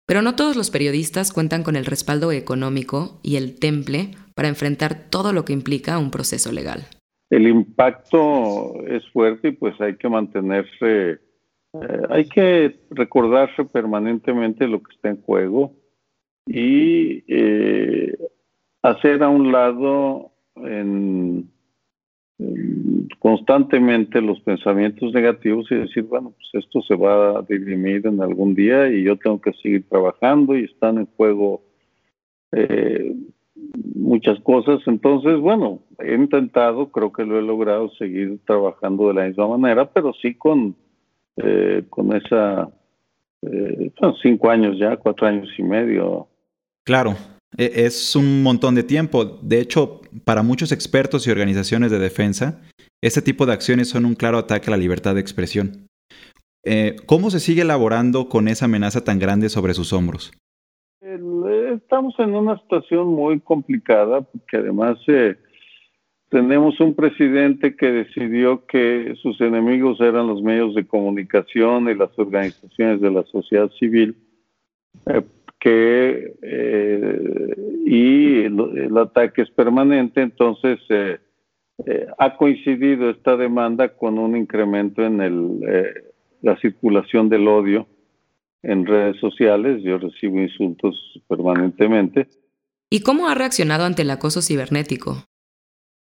Pero 0.06 0.22
no 0.22 0.34
todos 0.34 0.56
los 0.56 0.70
periodistas 0.70 1.32
cuentan 1.32 1.62
con 1.62 1.76
el 1.76 1.84
respaldo 1.84 2.32
económico 2.32 3.20
y 3.22 3.36
el 3.36 3.58
temple 3.58 4.12
para 4.34 4.48
enfrentar 4.48 5.08
todo 5.10 5.32
lo 5.32 5.44
que 5.44 5.52
implica 5.52 5.98
un 5.98 6.10
proceso 6.10 6.52
legal 6.52 6.86
el 7.30 7.48
impacto 7.48 8.74
es 8.86 9.08
fuerte 9.10 9.48
y 9.48 9.52
pues 9.52 9.80
hay 9.80 9.96
que 9.96 10.08
mantenerse, 10.08 11.10
eh, 11.10 12.02
hay 12.08 12.28
que 12.28 12.78
recordarse 12.90 13.64
permanentemente 13.64 14.68
lo 14.68 14.82
que 14.82 14.94
está 14.94 15.08
en 15.08 15.22
juego 15.22 15.72
y 16.46 17.24
eh, 17.26 18.16
hacer 18.82 19.22
a 19.22 19.28
un 19.28 19.50
lado 19.50 20.32
en, 20.56 21.50
en, 22.38 23.08
constantemente 23.18 24.20
los 24.20 24.40
pensamientos 24.40 25.12
negativos 25.12 25.66
y 25.72 25.74
decir, 25.74 26.04
bueno, 26.04 26.32
pues 26.36 26.64
esto 26.64 26.80
se 26.82 26.94
va 26.94 27.40
a 27.40 27.42
dirimir 27.42 28.06
en 28.06 28.20
algún 28.20 28.54
día 28.54 28.88
y 28.88 29.02
yo 29.02 29.16
tengo 29.16 29.40
que 29.40 29.52
seguir 29.54 29.88
trabajando 29.88 30.56
y 30.56 30.64
están 30.64 30.98
en 30.98 31.06
juego 31.06 31.62
eh, 32.52 33.16
muchas 33.94 34.38
cosas. 34.40 34.80
Entonces, 34.86 35.38
bueno, 35.38 35.80
he 35.98 36.14
intentado, 36.14 36.90
creo 36.90 37.12
que 37.12 37.24
lo 37.24 37.38
he 37.38 37.42
logrado 37.42 37.90
seguir 37.98 38.38
trabajando 38.46 39.08
de 39.08 39.14
la 39.14 39.26
misma 39.26 39.56
manera, 39.56 39.90
pero 39.90 40.12
sí 40.20 40.34
con, 40.34 40.76
eh, 41.36 41.84
con 41.90 42.14
esa, 42.14 42.70
eh, 43.42 43.92
cinco 44.22 44.50
años 44.50 44.78
ya, 44.78 44.96
cuatro 44.96 45.26
años 45.26 45.48
y 45.58 45.62
medio. 45.62 46.28
Claro, 46.84 47.14
e, 47.56 47.84
es 47.86 48.14
un 48.16 48.42
montón 48.42 48.74
de 48.74 48.82
tiempo. 48.82 49.24
De 49.24 49.60
hecho, 49.60 50.00
para 50.24 50.42
muchos 50.42 50.72
expertos 50.72 51.26
y 51.26 51.30
organizaciones 51.30 51.90
de 51.90 51.98
defensa, 51.98 52.62
este 53.02 53.22
tipo 53.22 53.46
de 53.46 53.52
acciones 53.52 53.88
son 53.88 54.04
un 54.04 54.14
claro 54.14 54.38
ataque 54.38 54.68
a 54.68 54.72
la 54.72 54.76
libertad 54.76 55.14
de 55.14 55.20
expresión. 55.20 55.86
Eh, 56.64 56.96
¿Cómo 57.06 57.30
se 57.30 57.38
sigue 57.40 57.62
elaborando 57.62 58.28
con 58.28 58.48
esa 58.48 58.64
amenaza 58.64 59.04
tan 59.04 59.18
grande 59.18 59.48
sobre 59.48 59.74
sus 59.74 59.92
hombros? 59.92 60.32
Estamos 61.00 62.14
en 62.18 62.34
una 62.34 62.58
situación 62.58 63.08
muy 63.08 63.38
complicada 63.40 64.22
porque 64.22 64.56
además 64.56 64.98
eh, 65.08 65.36
tenemos 66.30 66.80
un 66.80 66.94
presidente 66.94 67.76
que 67.76 67.90
decidió 67.92 68.64
que 68.66 69.14
sus 69.20 69.40
enemigos 69.40 70.00
eran 70.00 70.26
los 70.26 70.42
medios 70.42 70.74
de 70.74 70.86
comunicación 70.86 71.88
y 71.88 71.94
las 71.94 72.18
organizaciones 72.18 73.00
de 73.00 73.10
la 73.10 73.24
sociedad 73.24 73.70
civil, 73.78 74.16
eh, 75.06 75.22
que 75.60 76.34
y 77.84 78.42
el, 78.44 78.96
ataque 78.96 79.42
es 79.42 79.50
permanente, 79.50 80.22
entonces 80.22 80.78
ha 82.18 82.36
coincidido 82.36 83.10
esta 83.10 83.36
demanda 83.36 83.88
con 83.88 84.18
un 84.18 84.36
incremento 84.36 85.02
en 85.02 85.20
el 85.20 86.04
la 86.42 86.56
circulación 86.58 87.28
del 87.28 87.48
odio 87.48 87.86
en 88.66 88.84
redes 88.84 89.18
sociales. 89.20 89.82
Yo 89.82 89.98
recibo 89.98 90.40
insultos 90.40 90.94
permanentemente. 91.28 92.28
¿Y 92.90 93.00
cómo 93.00 93.28
ha 93.28 93.34
reaccionado 93.34 93.84
ante 93.84 94.02
el 94.02 94.10
acoso 94.10 94.42
cibernético? 94.42 95.24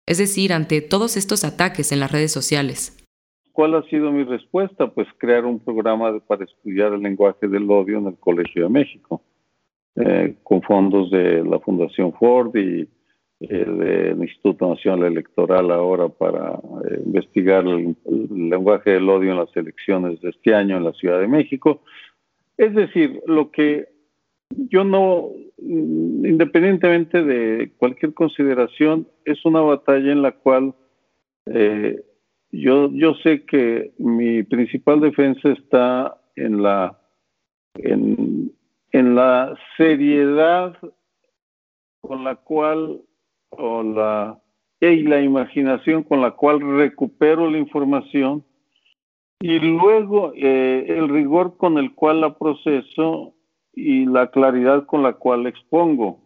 Es 0.07 0.17
decir, 0.17 0.53
ante 0.53 0.81
todos 0.81 1.17
estos 1.17 1.43
ataques 1.43 1.91
en 1.91 1.99
las 1.99 2.11
redes 2.11 2.31
sociales. 2.31 3.01
¿Cuál 3.51 3.75
ha 3.75 3.83
sido 3.83 4.11
mi 4.11 4.23
respuesta? 4.23 4.87
Pues 4.87 5.07
crear 5.17 5.45
un 5.45 5.59
programa 5.59 6.19
para 6.19 6.43
estudiar 6.43 6.93
el 6.93 7.01
lenguaje 7.01 7.47
del 7.47 7.69
odio 7.71 7.99
en 7.99 8.07
el 8.07 8.17
Colegio 8.17 8.63
de 8.63 8.69
México, 8.69 9.21
eh, 9.95 10.35
con 10.43 10.61
fondos 10.61 11.09
de 11.09 11.43
la 11.43 11.59
Fundación 11.59 12.13
Ford 12.13 12.55
y 12.55 12.87
el 13.39 14.17
Instituto 14.21 14.69
Nacional 14.69 15.11
Electoral 15.11 15.71
ahora 15.71 16.09
para 16.09 16.53
eh, 16.89 17.01
investigar 17.05 17.65
el, 17.65 17.95
lenguaje 18.29 18.91
del 18.91 19.09
odio 19.09 19.31
en 19.31 19.37
las 19.37 19.55
elecciones 19.55 20.21
de 20.21 20.29
este 20.29 20.53
año 20.53 20.77
en 20.77 20.83
la 20.83 20.93
Ciudad 20.93 21.19
de 21.19 21.27
México. 21.27 21.81
Es 22.57 22.73
decir, 22.73 23.21
lo 23.25 23.51
que 23.51 23.87
yo 24.49 24.83
no, 24.83 25.29
mm, 25.57 26.25
independientemente 26.25 27.23
de 27.23 27.73
cualquier 27.77 28.13
consideración, 28.13 29.07
es 29.25 29.43
una 29.45 29.61
batalla 29.61 30.11
en 30.11 30.21
la 30.21 30.31
cual 30.31 30.73
eh, 31.47 32.01
yo, 32.51 32.89
yo 32.91 33.13
sé 33.15 33.45
que 33.45 33.93
mi 33.97 34.43
principal 34.43 35.01
defensa 35.01 35.49
está 35.49 36.21
en 36.35 36.61
la, 36.63 36.99
en, 37.75 38.51
en 38.91 39.15
la 39.15 39.57
seriedad 39.77 40.77
con 42.01 42.23
la 42.23 42.35
cual 42.35 43.01
o 43.49 43.83
la, 43.83 44.39
y 44.79 45.03
la 45.03 45.21
imaginación 45.21 46.03
con 46.03 46.21
la 46.21 46.31
cual 46.31 46.59
recupero 46.61 47.49
la 47.49 47.57
información 47.57 48.43
y 49.41 49.59
luego 49.59 50.33
eh, 50.35 50.85
el 50.87 51.09
rigor 51.09 51.57
con 51.57 51.77
el 51.77 51.93
cual 51.93 52.21
la 52.21 52.37
proceso 52.37 53.33
y 53.73 54.05
la 54.05 54.31
claridad 54.31 54.85
con 54.85 55.03
la 55.03 55.13
cual 55.13 55.43
la 55.43 55.49
expongo. 55.49 56.19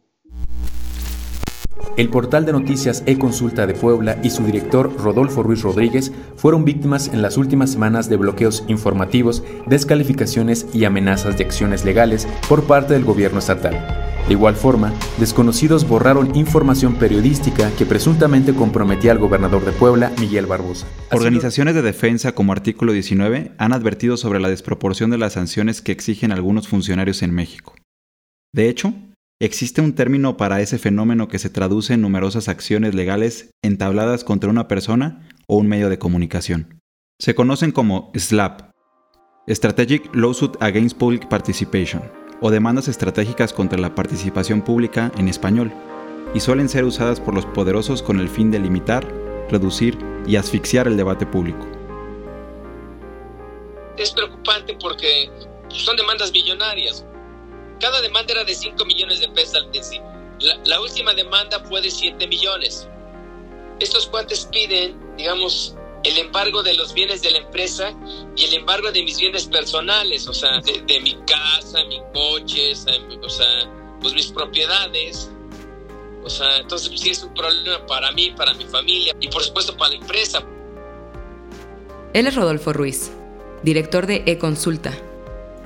El 1.97 2.09
portal 2.09 2.45
de 2.45 2.51
noticias 2.51 3.03
e-consulta 3.07 3.65
de 3.65 3.73
Puebla 3.73 4.17
y 4.23 4.29
su 4.29 4.43
director 4.43 4.91
Rodolfo 4.97 5.43
Ruiz 5.43 5.63
Rodríguez 5.63 6.11
fueron 6.35 6.63
víctimas 6.63 7.13
en 7.13 7.21
las 7.21 7.37
últimas 7.37 7.71
semanas 7.71 8.09
de 8.09 8.17
bloqueos 8.17 8.63
informativos, 8.67 9.43
descalificaciones 9.65 10.73
y 10.73 10.85
amenazas 10.85 11.37
de 11.37 11.45
acciones 11.45 11.85
legales 11.85 12.27
por 12.47 12.67
parte 12.67 12.93
del 12.93 13.05
gobierno 13.05 13.39
estatal. 13.39 14.08
De 14.29 14.33
igual 14.33 14.55
forma, 14.55 14.93
desconocidos 15.17 15.87
borraron 15.87 16.35
información 16.35 16.93
periodística 16.97 17.71
que 17.75 17.87
presuntamente 17.87 18.53
comprometía 18.53 19.11
al 19.11 19.17
gobernador 19.17 19.65
de 19.65 19.71
Puebla, 19.71 20.11
Miguel 20.19 20.45
Barbosa. 20.45 20.85
Organizaciones 21.11 21.73
de 21.73 21.81
defensa 21.81 22.33
como 22.33 22.51
Artículo 22.51 22.93
19 22.93 23.53
han 23.57 23.73
advertido 23.73 24.17
sobre 24.17 24.39
la 24.39 24.47
desproporción 24.47 25.09
de 25.09 25.17
las 25.17 25.33
sanciones 25.33 25.81
que 25.81 25.91
exigen 25.91 26.31
algunos 26.31 26.67
funcionarios 26.67 27.23
en 27.23 27.33
México. 27.33 27.73
De 28.53 28.69
hecho, 28.69 28.93
existe 29.41 29.81
un 29.81 29.93
término 29.93 30.37
para 30.37 30.61
ese 30.61 30.77
fenómeno 30.77 31.27
que 31.27 31.39
se 31.39 31.49
traduce 31.49 31.95
en 31.95 32.01
numerosas 32.01 32.49
acciones 32.49 32.93
legales 32.93 33.49
entabladas 33.63 34.23
contra 34.23 34.51
una 34.51 34.67
persona 34.67 35.27
o 35.47 35.57
un 35.57 35.67
medio 35.67 35.89
de 35.89 35.97
comunicación. 35.97 36.79
Se 37.17 37.33
conocen 37.33 37.71
como 37.71 38.11
SLAP, 38.15 38.73
Strategic 39.49 40.15
Lawsuit 40.15 40.51
Against 40.59 40.97
Public 40.99 41.27
Participation 41.29 42.18
o 42.41 42.51
demandas 42.51 42.87
estratégicas 42.87 43.53
contra 43.53 43.79
la 43.79 43.95
participación 43.95 44.61
pública 44.61 45.11
en 45.17 45.27
español, 45.27 45.71
y 46.33 46.39
suelen 46.39 46.69
ser 46.69 46.85
usadas 46.85 47.19
por 47.19 47.33
los 47.33 47.45
poderosos 47.45 48.03
con 48.03 48.19
el 48.19 48.29
fin 48.29 48.51
de 48.51 48.59
limitar, 48.59 49.07
reducir 49.49 49.97
y 50.27 50.35
asfixiar 50.35 50.87
el 50.87 50.95
debate 50.95 51.25
público. 51.25 51.65
Es 53.97 54.11
preocupante 54.11 54.77
porque 54.79 55.29
son 55.69 55.95
demandas 55.97 56.31
millonarias. 56.31 57.05
Cada 57.79 58.01
demanda 58.01 58.33
era 58.33 58.43
de 58.43 58.53
5 58.53 58.85
millones 58.85 59.19
de 59.19 59.29
pesos 59.29 59.55
al 59.55 59.69
principio. 59.71 60.07
La, 60.39 60.57
la 60.65 60.81
última 60.81 61.13
demanda 61.13 61.59
fue 61.61 61.81
de 61.81 61.89
7 61.89 62.27
millones. 62.27 62.87
Estos 63.79 64.07
cuantes 64.07 64.47
piden, 64.51 64.97
digamos, 65.17 65.75
el 66.03 66.17
embargo 66.17 66.63
de 66.63 66.73
los 66.75 66.93
bienes 66.93 67.21
de 67.21 67.31
la 67.31 67.39
empresa 67.39 67.93
y 68.35 68.45
el 68.45 68.53
embargo 68.53 68.91
de 68.91 69.03
mis 69.03 69.19
bienes 69.19 69.45
personales, 69.47 70.27
o 70.27 70.33
sea, 70.33 70.59
de, 70.61 70.99
mi 71.01 71.17
casa, 71.25 71.83
mi 71.85 72.01
coche, 72.13 72.73
o 73.21 73.29
sea, 73.29 73.45
pues 73.99 74.13
mis 74.13 74.27
propiedades. 74.27 75.29
O 76.23 76.29
sea, 76.29 76.57
entonces 76.57 76.89
pues, 76.89 77.01
sí 77.01 77.09
es 77.09 77.23
un 77.23 77.33
problema 77.33 77.85
para 77.85 78.11
mí, 78.11 78.31
para 78.31 78.53
mi 78.53 78.65
familia 78.65 79.15
y 79.19 79.27
por 79.27 79.43
supuesto 79.43 79.75
para 79.75 79.91
la 79.91 79.95
empresa. 79.97 80.43
Él 82.13 82.27
es 82.27 82.35
Rodolfo 82.35 82.73
Ruiz, 82.73 83.11
director 83.63 84.07
de 84.07 84.23
E-Consulta, 84.25 84.97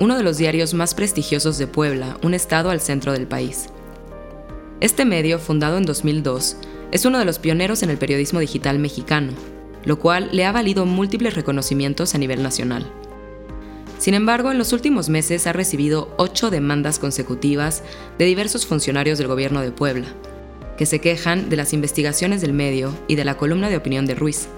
uno 0.00 0.16
de 0.16 0.22
los 0.22 0.36
diarios 0.36 0.74
más 0.74 0.94
prestigiosos 0.94 1.58
de 1.58 1.66
Puebla, 1.66 2.18
un 2.22 2.34
estado 2.34 2.70
al 2.70 2.80
centro 2.80 3.12
del 3.12 3.26
país. 3.26 3.68
Este 4.80 5.04
medio, 5.04 5.38
fundado 5.38 5.78
en 5.78 5.86
2002, 5.86 6.56
es 6.92 7.04
uno 7.04 7.18
de 7.18 7.24
los 7.24 7.38
pioneros 7.38 7.82
en 7.82 7.90
el 7.90 7.98
periodismo 7.98 8.40
digital 8.40 8.78
mexicano 8.78 9.32
lo 9.84 9.98
cual 9.98 10.28
le 10.32 10.44
ha 10.44 10.52
valido 10.52 10.86
múltiples 10.86 11.34
reconocimientos 11.34 12.14
a 12.14 12.18
nivel 12.18 12.42
nacional. 12.42 12.90
Sin 13.98 14.14
embargo, 14.14 14.50
en 14.50 14.58
los 14.58 14.72
últimos 14.72 15.08
meses 15.08 15.46
ha 15.46 15.52
recibido 15.52 16.14
ocho 16.18 16.50
demandas 16.50 16.98
consecutivas 16.98 17.82
de 18.18 18.24
diversos 18.24 18.66
funcionarios 18.66 19.18
del 19.18 19.28
gobierno 19.28 19.60
de 19.60 19.70
Puebla, 19.70 20.06
que 20.76 20.86
se 20.86 21.00
quejan 21.00 21.48
de 21.48 21.56
las 21.56 21.72
investigaciones 21.72 22.40
del 22.40 22.52
medio 22.52 22.96
y 23.08 23.14
de 23.14 23.24
la 23.24 23.36
columna 23.36 23.70
de 23.70 23.76
opinión 23.76 24.06
de 24.06 24.14
Ruiz, 24.14 24.48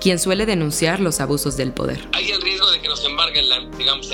quien 0.00 0.18
suele 0.18 0.46
denunciar 0.46 1.00
los 1.00 1.20
abusos 1.20 1.56
del 1.56 1.72
poder. 1.72 2.00
Hay 2.12 2.30
el 2.30 2.40
riesgo 2.40 2.70
de 2.70 2.80
que 2.80 2.88
nos 2.88 3.04
embarguen 3.04 3.44
digamos, 3.76 4.10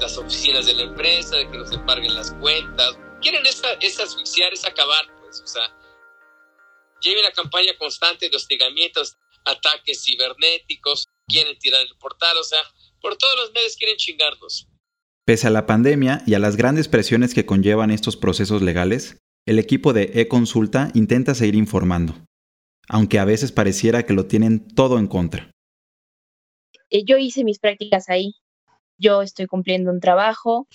las 0.00 0.16
oficinas 0.16 0.66
de 0.66 0.74
la 0.74 0.82
empresa, 0.84 1.36
de 1.36 1.50
que 1.50 1.58
nos 1.58 1.70
embarguen 1.72 2.14
las 2.14 2.32
cuentas. 2.32 2.98
Quieren 3.20 3.44
esa, 3.46 3.72
es 3.80 4.00
asfixiar, 4.00 4.52
es 4.52 4.64
acabar, 4.64 5.06
pues, 5.20 5.40
o 5.42 5.46
sea, 5.46 5.62
lleva 7.00 7.20
una 7.20 7.30
campaña 7.30 7.72
constante 7.78 8.28
de 8.28 8.36
hostigamientos 8.36 9.16
ataques 9.46 10.04
cibernéticos, 10.04 11.06
quieren 11.26 11.58
tirar 11.58 11.80
el 11.82 11.96
portal, 11.98 12.36
o 12.38 12.44
sea, 12.44 12.60
por 13.00 13.16
todos 13.16 13.34
los 13.36 13.52
medios 13.52 13.76
quieren 13.76 13.96
chingarnos. 13.96 14.68
Pese 15.24 15.46
a 15.46 15.50
la 15.50 15.66
pandemia 15.66 16.22
y 16.26 16.34
a 16.34 16.38
las 16.38 16.56
grandes 16.56 16.88
presiones 16.88 17.34
que 17.34 17.46
conllevan 17.46 17.90
estos 17.90 18.16
procesos 18.16 18.62
legales, 18.62 19.18
el 19.46 19.58
equipo 19.58 19.92
de 19.92 20.10
e-consulta 20.14 20.90
intenta 20.94 21.34
seguir 21.34 21.54
informando, 21.54 22.14
aunque 22.88 23.18
a 23.18 23.24
veces 23.24 23.52
pareciera 23.52 24.04
que 24.04 24.12
lo 24.12 24.26
tienen 24.26 24.68
todo 24.68 24.98
en 24.98 25.06
contra. 25.06 25.50
Eh, 26.90 27.04
yo 27.04 27.16
hice 27.16 27.44
mis 27.44 27.58
prácticas 27.58 28.08
ahí, 28.08 28.34
yo 28.98 29.22
estoy 29.22 29.46
cumpliendo 29.46 29.90
un 29.90 30.00
trabajo, 30.00 30.68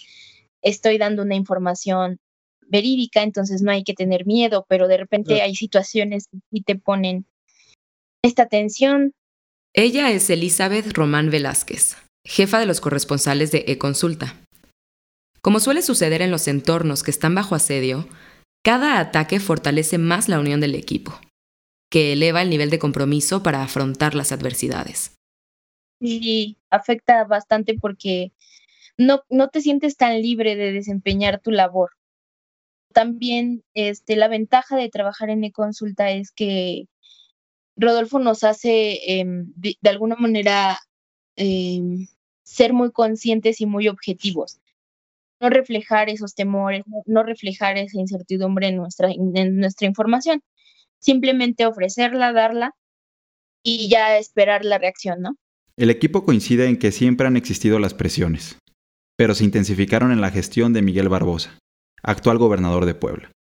estoy 0.62 0.98
dando 0.98 1.24
una 1.24 1.36
información 1.36 2.20
verídica, 2.62 3.24
entonces 3.24 3.62
no 3.62 3.72
hay 3.72 3.84
que 3.84 3.94
tener 3.94 4.26
miedo, 4.26 4.66
pero 4.70 4.88
de 4.88 4.98
repente 4.98 5.42
hay 5.42 5.56
situaciones 5.56 6.30
que 6.32 6.62
te 6.62 6.76
ponen 6.76 7.26
esta 8.22 8.48
tensión. 8.48 9.14
Ella 9.74 10.12
es 10.12 10.30
Elizabeth 10.30 10.94
Román 10.94 11.30
Velázquez, 11.30 11.98
jefa 12.26 12.60
de 12.60 12.66
los 12.66 12.82
corresponsales 12.82 13.52
de 13.52 13.66
e-consulta. 13.68 14.36
Como 15.42 15.60
suele 15.60 15.82
suceder 15.82 16.22
en 16.22 16.32
los 16.32 16.48
entornos 16.48 17.04
que 17.04 17.12
están 17.12 17.34
bajo 17.34 17.56
asedio, 17.56 18.08
cada 18.64 19.00
ataque 19.00 19.40
fortalece 19.40 19.98
más 19.98 20.30
la 20.30 20.40
unión 20.40 20.60
del 20.60 20.76
equipo, 20.76 21.20
que 21.90 22.14
eleva 22.14 22.42
el 22.42 22.50
nivel 22.50 22.70
de 22.70 22.80
compromiso 22.80 23.42
para 23.42 23.64
afrontar 23.64 24.14
las 24.14 24.32
adversidades. 24.32 25.16
Sí, 26.00 26.58
afecta 26.70 27.24
bastante 27.24 27.76
porque 27.80 28.32
no, 28.98 29.24
no 29.30 29.50
te 29.50 29.62
sientes 29.62 29.98
tan 29.98 30.22
libre 30.22 30.56
de 30.56 30.74
desempeñar 30.74 31.40
tu 31.40 31.50
labor. 31.50 31.92
También 32.94 33.64
este, 33.74 34.16
la 34.16 34.28
ventaja 34.28 34.76
de 34.76 34.90
trabajar 34.90 35.30
en 35.30 35.44
e-consulta 35.44 36.12
es 36.12 36.32
que 36.32 36.88
Rodolfo 37.76 38.20
nos 38.20 38.44
hace 38.44 39.20
em, 39.20 39.52
de, 39.56 39.78
alguna 39.90 40.16
manera 40.16 40.80
em, 41.36 42.08
ser 42.44 42.74
muy 42.74 42.92
conscientes 42.92 43.62
y 43.62 43.66
muy 43.66 43.88
objetivos. 43.88 44.60
No 45.40 45.50
reflejar 45.50 46.10
esos 46.10 46.36
temores, 46.36 46.84
no, 47.06 47.24
reflejar 47.24 47.78
esa 47.78 48.00
incertidumbre 48.00 48.68
en 48.68 48.78
nuestra, 48.78 49.10
en 49.10 49.58
nuestra 49.58 49.88
información. 49.88 50.44
Simplemente 51.00 51.66
ofrecerla, 51.66 52.32
darla 52.32 52.76
y 53.64 53.90
ya 53.90 54.18
esperar 54.18 54.66
la 54.66 54.78
reacción, 54.78 55.22
¿no? 55.22 55.36
El 55.78 55.90
equipo 55.90 56.26
coincide 56.26 56.68
en 56.68 56.78
que 56.78 56.92
siempre 56.92 57.26
han 57.26 57.38
existido 57.38 57.80
las 57.80 57.94
presiones, 57.94 58.60
pero 59.18 59.34
se 59.34 59.46
intensificaron 59.46 60.12
en 60.12 60.22
la 60.22 60.30
gestión 60.30 60.74
de 60.74 60.82
Miguel 60.82 61.10
Barbosa, 61.10 61.58
actual 62.04 62.38
gobernador 62.38 62.86
de 62.86 62.94
Puebla. 62.94 63.32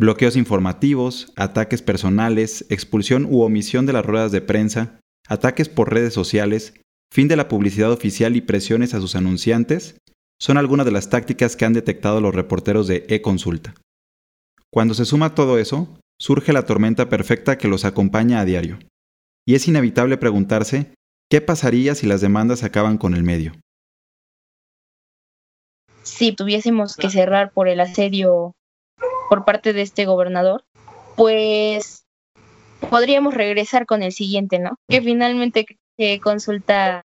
Bloqueos 0.00 0.36
informativos, 0.36 1.32
ataques 1.34 1.82
personales, 1.82 2.64
expulsión 2.68 3.24
u 3.24 3.42
omisión 3.42 3.84
de 3.84 3.92
las 3.92 4.06
ruedas 4.06 4.30
de 4.30 4.40
prensa, 4.40 5.00
ataques 5.26 5.68
por 5.68 5.92
redes 5.92 6.14
sociales, 6.14 6.74
fin 7.12 7.26
de 7.26 7.34
la 7.34 7.48
publicidad 7.48 7.90
oficial 7.90 8.36
y 8.36 8.40
presiones 8.40 8.94
a 8.94 9.00
sus 9.00 9.16
anunciantes 9.16 9.98
son 10.40 10.56
algunas 10.56 10.86
de 10.86 10.92
las 10.92 11.10
tácticas 11.10 11.56
que 11.56 11.64
han 11.64 11.72
detectado 11.72 12.20
los 12.20 12.32
reporteros 12.32 12.86
de 12.86 13.06
e-consulta. 13.08 13.74
Cuando 14.72 14.94
se 14.94 15.04
suma 15.04 15.34
todo 15.34 15.58
eso, 15.58 15.98
surge 16.20 16.52
la 16.52 16.64
tormenta 16.64 17.08
perfecta 17.08 17.58
que 17.58 17.66
los 17.66 17.84
acompaña 17.84 18.38
a 18.38 18.44
diario. 18.44 18.78
Y 19.44 19.56
es 19.56 19.66
inevitable 19.66 20.16
preguntarse 20.16 20.94
qué 21.28 21.40
pasaría 21.40 21.96
si 21.96 22.06
las 22.06 22.20
demandas 22.20 22.62
acaban 22.62 22.98
con 22.98 23.14
el 23.14 23.24
medio. 23.24 23.52
Si 26.04 26.32
tuviésemos 26.32 26.96
que 26.96 27.10
cerrar 27.10 27.50
por 27.50 27.66
el 27.66 27.80
asedio 27.80 28.54
por 29.28 29.44
parte 29.44 29.72
de 29.72 29.82
este 29.82 30.06
gobernador, 30.06 30.64
pues 31.16 32.04
podríamos 32.90 33.34
regresar 33.34 33.86
con 33.86 34.02
el 34.02 34.12
siguiente, 34.12 34.58
¿no? 34.58 34.78
Que 34.88 35.02
finalmente 35.02 35.66
se 35.96 36.20
consulta, 36.20 37.02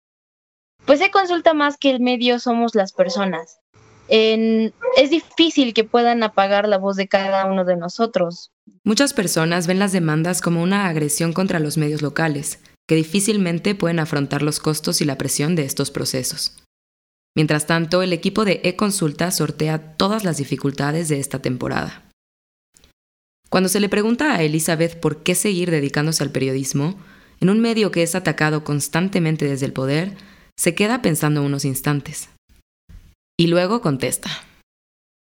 pues 0.86 0.98
se 0.98 1.10
consulta 1.10 1.54
más 1.54 1.76
que 1.76 1.90
el 1.90 2.00
medio 2.00 2.38
somos 2.38 2.74
las 2.74 2.92
personas. 2.92 3.58
es 4.08 5.10
difícil 5.10 5.74
que 5.74 5.84
puedan 5.84 6.22
apagar 6.22 6.66
la 6.66 6.78
voz 6.78 6.96
de 6.96 7.08
cada 7.08 7.44
uno 7.44 7.64
de 7.66 7.76
nosotros. 7.76 8.50
Muchas 8.84 9.12
personas 9.12 9.66
ven 9.66 9.78
las 9.78 9.92
demandas 9.92 10.40
como 10.40 10.62
una 10.62 10.86
agresión 10.86 11.34
contra 11.34 11.58
los 11.58 11.76
medios 11.76 12.00
locales, 12.00 12.60
que 12.88 12.94
difícilmente 12.94 13.74
pueden 13.74 13.98
afrontar 13.98 14.40
los 14.40 14.60
costos 14.60 15.02
y 15.02 15.04
la 15.04 15.18
presión 15.18 15.54
de 15.56 15.64
estos 15.64 15.90
procesos. 15.90 16.56
Mientras 17.36 17.66
tanto, 17.66 18.02
el 18.02 18.14
equipo 18.14 18.46
de 18.46 18.62
e-consulta 18.64 19.30
sortea 19.30 19.96
todas 19.96 20.24
las 20.24 20.38
dificultades 20.38 21.08
de 21.08 21.20
esta 21.20 21.40
temporada. 21.40 22.07
Cuando 23.50 23.70
se 23.70 23.80
le 23.80 23.88
pregunta 23.88 24.34
a 24.34 24.42
Elizabeth 24.42 25.00
por 25.00 25.22
qué 25.22 25.34
seguir 25.34 25.70
dedicándose 25.70 26.22
al 26.22 26.30
periodismo, 26.30 26.98
en 27.40 27.48
un 27.48 27.60
medio 27.60 27.90
que 27.90 28.02
es 28.02 28.14
atacado 28.14 28.62
constantemente 28.62 29.46
desde 29.46 29.64
el 29.64 29.72
poder, 29.72 30.16
se 30.56 30.74
queda 30.74 31.00
pensando 31.00 31.42
unos 31.42 31.64
instantes. 31.64 32.28
Y 33.38 33.46
luego 33.46 33.80
contesta. 33.80 34.28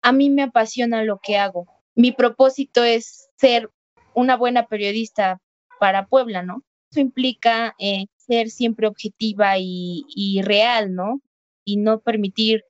A 0.03 0.13
mí 0.13 0.31
me 0.31 0.43
apasiona 0.43 1.03
lo 1.03 1.19
que 1.23 1.37
hago. 1.37 1.67
Mi 1.95 2.13
propósito 2.13 2.85
es 2.85 3.29
ser 3.37 3.71
una 4.15 4.37
buena 4.37 4.67
periodista 4.67 5.41
para 5.81 6.07
Puebla, 6.07 6.43
¿no? 6.43 6.63
Eso 6.91 7.01
implica 7.01 7.75
eh, 7.79 8.07
ser 8.19 8.51
siempre 8.51 8.87
objetiva 8.87 9.55
y, 9.59 10.41
real, 10.45 10.95
¿no? 10.95 11.21
Y 11.65 11.79
no 11.79 12.01
permitir 12.01 12.65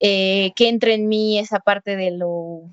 eh, 0.00 0.52
que 0.56 0.68
entre 0.68 0.94
en 0.94 1.08
mí 1.08 1.38
esa 1.38 1.60
parte 1.60 1.96
de 1.96 2.10
lo 2.10 2.70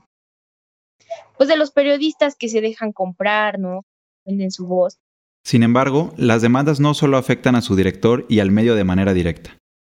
pues 1.37 1.49
de 1.49 1.57
los 1.57 1.71
periodistas 1.71 2.35
que 2.35 2.49
se 2.49 2.61
dejan 2.61 2.91
comprar, 2.91 3.59
¿no? 3.59 3.85
Venden 4.25 4.51
su 4.51 4.67
voz. 4.67 4.99
Sin 5.43 5.61
embargo, 5.61 6.13
las 6.17 6.41
demandas 6.41 6.79
no 6.79 6.93
solo 6.93 7.17
afectan 7.17 7.55
a 7.55 7.61
su 7.61 7.75
director 7.75 8.25
y 8.29 8.39
al 8.39 8.51
medio 8.51 8.75
de 8.75 8.83
manera 8.83 9.13
directa. 9.13 9.57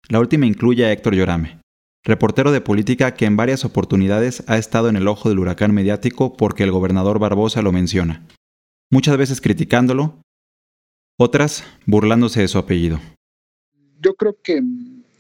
La 0.10 0.20
última 0.20 0.46
incluye 0.46 0.86
a 0.86 0.92
Héctor 0.92 1.16
Llorame, 1.16 1.60
reportero 2.04 2.52
de 2.52 2.62
política 2.62 3.14
que 3.14 3.26
en 3.26 3.38
varias 3.38 3.66
oportunidades 3.66 4.44
ha 4.48 4.58
estado 4.58 4.90
en 4.90 4.96
el 4.96 5.08
ojo 5.08 5.30
del 5.30 5.40
huracán 5.40 5.74
mediático 5.74 6.36
porque 6.36 6.64
el 6.64 6.72
gobernador 6.72 7.20
Barbosa 7.20 7.62
lo 7.62 7.72
menciona, 7.72 8.26
muchas 8.92 9.18
veces 9.18 9.42
criticándolo, 9.42 10.20
otras 11.18 11.64
burlándose 11.86 12.42
de 12.42 12.48
su 12.48 12.58
apellido. 12.58 13.00
Yo 14.02 14.16
creo 14.16 14.38
que 14.42 14.62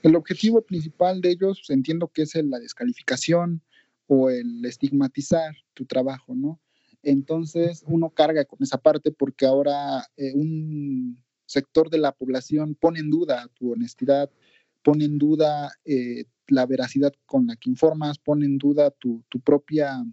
el 0.03 0.15
objetivo 0.15 0.61
principal 0.61 1.21
de 1.21 1.31
ellos 1.31 1.63
entiendo 1.69 2.07
que 2.07 2.23
es 2.23 2.35
la 2.35 2.59
descalificación, 2.59 3.61
o 4.07 4.29
el 4.29 4.63
estigmatizar 4.65 5.55
tu 5.73 5.85
trabajo, 5.85 6.35
¿no? 6.35 6.59
Entonces 7.03 7.83
uno 7.87 8.09
carga 8.09 8.45
con 8.45 8.61
esa 8.61 8.77
parte 8.77 9.11
porque 9.11 9.45
ahora 9.45 10.05
eh, 10.17 10.33
un 10.33 11.23
sector 11.45 11.89
de 11.89 11.99
la 11.99 12.11
población 12.11 12.75
pone 12.75 12.99
en 12.99 13.09
duda 13.09 13.47
tu 13.53 13.73
honestidad, 13.73 14.29
pone 14.83 15.05
en 15.05 15.17
duda 15.17 15.71
eh, 15.85 16.25
la 16.47 16.65
veracidad 16.65 17.13
con 17.25 17.47
la 17.47 17.55
que 17.55 17.69
informas, 17.69 18.17
pone 18.17 18.45
en 18.45 18.57
duda 18.57 18.91
tu, 18.91 19.23
propia, 19.43 20.03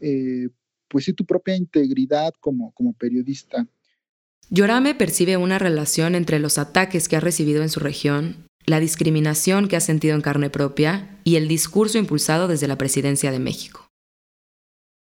eh, 0.00 0.48
pues 0.88 1.06
sí, 1.06 1.12
tu 1.12 1.24
propia 1.24 1.56
integridad 1.56 2.32
como, 2.40 2.72
como 2.72 2.92
periodista. 2.92 3.66
Yorame 4.50 4.94
percibe 4.94 5.38
una 5.38 5.58
relación 5.58 6.14
entre 6.14 6.38
los 6.38 6.58
ataques 6.58 7.08
que 7.08 7.16
ha 7.16 7.20
recibido 7.20 7.62
en 7.62 7.70
su 7.70 7.80
región 7.80 8.46
la 8.66 8.80
discriminación 8.80 9.68
que 9.68 9.76
ha 9.76 9.80
sentido 9.80 10.14
en 10.14 10.20
carne 10.20 10.50
propia 10.50 11.18
y 11.24 11.36
el 11.36 11.48
discurso 11.48 11.98
impulsado 11.98 12.48
desde 12.48 12.68
la 12.68 12.78
presidencia 12.78 13.30
de 13.30 13.38
México. 13.38 13.88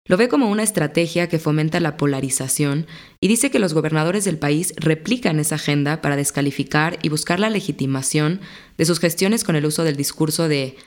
Lo 0.09 0.17
ve 0.17 0.27
como 0.27 0.49
una 0.49 0.63
estrategia 0.63 1.29
que 1.29 1.37
fomenta 1.37 1.79
la 1.79 1.95
polarización 1.95 2.87
y 3.21 3.27
dice 3.27 3.51
que 3.51 3.59
los 3.59 3.75
gobernadores 3.75 4.25
del 4.25 4.39
país 4.39 4.73
replican 4.77 5.39
esa 5.39 5.55
agenda 5.55 6.01
para 6.01 6.15
descalificar 6.15 6.97
y 7.03 7.09
buscar 7.09 7.39
la 7.39 7.51
legitimación 7.51 8.41
de 8.75 8.85
sus 8.85 8.99
gestiones 8.99 9.43
con 9.43 9.55
el 9.55 9.67
uso 9.67 9.83
del 9.83 9.95
discurso 9.95 10.47
de 10.47 10.77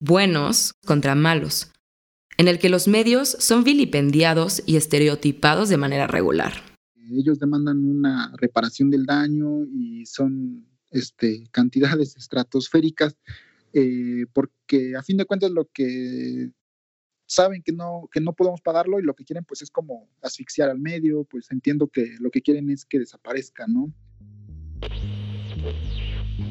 buenos 0.00 0.72
contra 0.86 1.14
malos, 1.14 1.70
en 2.38 2.48
el 2.48 2.58
que 2.58 2.70
los 2.70 2.88
medios 2.88 3.36
son 3.38 3.64
vilipendiados 3.64 4.62
y 4.64 4.76
estereotipados 4.76 5.68
de 5.68 5.76
manera 5.76 6.06
regular. 6.06 6.54
Ellos 7.12 7.38
demandan 7.38 7.84
una 7.84 8.32
reparación 8.38 8.88
del 8.88 9.04
daño 9.04 9.66
y 9.66 10.06
son 10.06 10.69
este, 10.90 11.44
cantidades 11.50 12.16
estratosféricas, 12.16 13.16
eh, 13.72 14.26
porque 14.32 14.96
a 14.96 15.02
fin 15.02 15.16
de 15.16 15.24
cuentas 15.24 15.50
lo 15.50 15.66
que 15.66 16.50
saben 17.26 17.62
que 17.62 17.72
no, 17.72 18.08
que 18.12 18.20
no 18.20 18.32
podemos 18.32 18.60
pagarlo 18.60 18.98
y 18.98 19.04
lo 19.04 19.14
que 19.14 19.24
quieren 19.24 19.44
pues 19.44 19.62
es 19.62 19.70
como 19.70 20.08
asfixiar 20.20 20.68
al 20.68 20.80
medio, 20.80 21.24
pues 21.24 21.50
entiendo 21.52 21.86
que 21.86 22.16
lo 22.18 22.30
que 22.30 22.42
quieren 22.42 22.70
es 22.70 22.84
que 22.84 22.98
desaparezca, 22.98 23.66
¿no? 23.68 23.92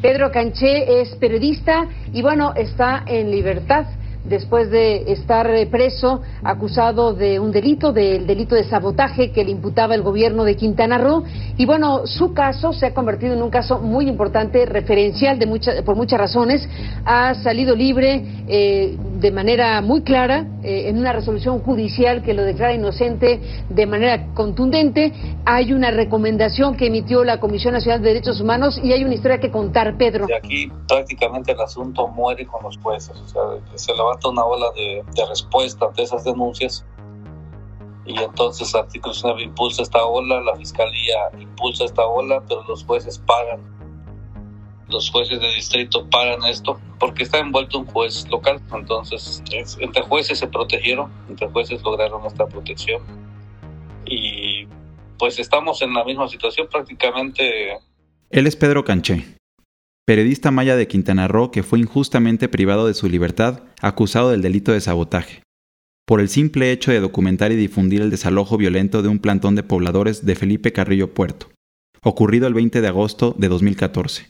Pedro 0.02 0.32
Canché 0.32 1.02
es 1.02 1.14
periodista 1.18 1.90
y 2.14 2.22
bueno, 2.22 2.54
está 2.56 3.04
en 3.08 3.32
libertad 3.32 3.86
después 4.24 4.70
de 4.70 5.12
estar 5.12 5.50
eh, 5.50 5.66
preso, 5.68 6.22
acusado 6.44 7.14
de 7.14 7.40
un 7.40 7.52
delito, 7.52 7.92
del 7.92 8.28
delito 8.28 8.56
de 8.56 8.64
sabotaje 8.64 9.32
que 9.32 9.44
le 9.44 9.52
imputaba 9.52 9.96
el 9.96 10.02
gobierno 10.02 10.44
de 10.44 10.56
Quintana 10.56 10.98
Roo. 10.98 11.24
Y 11.58 11.66
bueno, 11.66 12.06
su 12.06 12.34
caso 12.34 12.74
se 12.74 12.88
ha 12.88 12.94
convertido 12.94 13.34
en 13.34 13.42
un 13.42 13.50
caso 13.50 13.80
muy 13.80 14.08
importante, 14.08 14.66
referencial 14.66 15.40
de 15.40 15.48
por 15.84 15.96
muchas 15.96 16.20
razones. 16.20 16.68
Ha 17.06 17.34
salido 17.36 17.76
libre 17.76 18.24
eh, 18.48 18.98
de 19.20 19.32
manera 19.32 19.82
muy 19.82 20.02
clara 20.02 20.46
eh, 20.64 20.90
en 20.90 20.98
una 20.98 21.14
resolución 21.14 21.60
judicial 21.60 22.22
que 22.22 22.34
lo 22.34 22.44
declara 22.44 22.74
inocente 22.74 23.42
de 23.70 23.86
manera 23.86 24.34
contundente. 24.34 25.14
Hay 25.46 25.74
una 25.74 25.92
recomendación 25.92 26.76
que 26.76 26.88
emitió 26.88 27.24
la 27.24 27.40
Comisión 27.40 27.74
Nacional 27.74 28.02
de 28.02 28.10
Derechos 28.10 28.42
Humanos 28.42 28.80
y 28.84 28.94
hay 28.94 29.04
una 29.04 29.14
historia 29.14 29.40
que 29.40 29.52
contar, 29.52 29.98
Pedro. 29.98 30.28
De 30.28 30.36
aquí 30.36 30.72
prácticamente 30.88 31.52
el 31.52 31.60
asunto 31.60 32.08
muere 32.08 32.46
con 32.46 32.64
los 32.64 32.78
jueces. 32.78 33.16
O 33.18 33.28
sea, 33.28 33.42
se 33.76 33.94
levanta 34.10 34.30
una 34.30 34.44
ola 34.44 34.72
de, 34.76 35.04
de 35.14 35.26
respuesta 35.28 35.86
ante 35.86 36.04
esas 36.04 36.24
denuncias 36.24 36.86
y 38.06 38.18
entonces 38.18 38.74
Artículo 38.74 39.14
19 39.14 39.44
impulsa 39.44 39.84
esta 39.84 40.04
ola, 40.04 40.42
la 40.42 40.56
Fiscalía 40.56 41.30
impulsa 41.40 41.86
esta 41.86 42.06
ola, 42.06 42.42
pero 42.48 42.64
los 42.68 42.84
jueces 42.84 43.20
pagan 43.20 43.60
los 44.90 45.12
jueces 45.12 45.40
de 45.40 45.48
distrito 45.54 46.08
pagan 46.10 46.44
esto 46.46 46.80
porque 47.00 47.24
está 47.24 47.38
envuelto 47.38 47.78
un 47.78 47.86
juez 47.86 48.28
local. 48.30 48.60
Entonces, 48.74 49.44
entre 49.80 50.02
jueces 50.02 50.40
se 50.40 50.48
protegieron, 50.48 51.12
entre 51.30 51.48
jueces 51.50 51.82
lograron 51.84 52.26
esta 52.26 52.48
protección. 52.48 53.04
Y 54.06 54.68
pues 55.20 55.38
estamos 55.38 55.82
en 55.84 55.94
la 55.94 56.04
misma 56.04 56.28
situación 56.28 56.68
prácticamente. 56.68 57.78
Él 58.32 58.48
es 58.48 58.56
Pedro 58.56 58.84
Canché, 58.84 59.24
periodista 60.10 60.50
maya 60.50 60.76
de 60.76 60.88
Quintana 60.88 61.28
Roo 61.28 61.52
que 61.52 61.62
fue 61.62 61.78
injustamente 61.78 62.50
privado 62.50 62.88
de 62.88 62.96
su 62.96 63.08
libertad 63.08 63.62
acusado 63.80 64.32
del 64.32 64.42
delito 64.42 64.72
de 64.72 64.82
sabotaje, 64.82 65.44
por 66.08 66.20
el 66.20 66.30
simple 66.30 66.72
hecho 66.72 66.90
de 66.90 67.00
documentar 67.00 67.52
y 67.52 67.56
difundir 67.56 68.02
el 68.02 68.10
desalojo 68.10 68.58
violento 68.58 69.04
de 69.04 69.08
un 69.08 69.20
plantón 69.20 69.54
de 69.54 69.62
pobladores 69.62 70.26
de 70.26 70.34
Felipe 70.34 70.74
Carrillo 70.74 71.14
Puerto, 71.14 71.52
ocurrido 72.02 72.48
el 72.48 72.56
20 72.56 72.82
de 72.82 72.88
agosto 72.88 73.36
de 73.38 73.50
2014. 73.50 74.30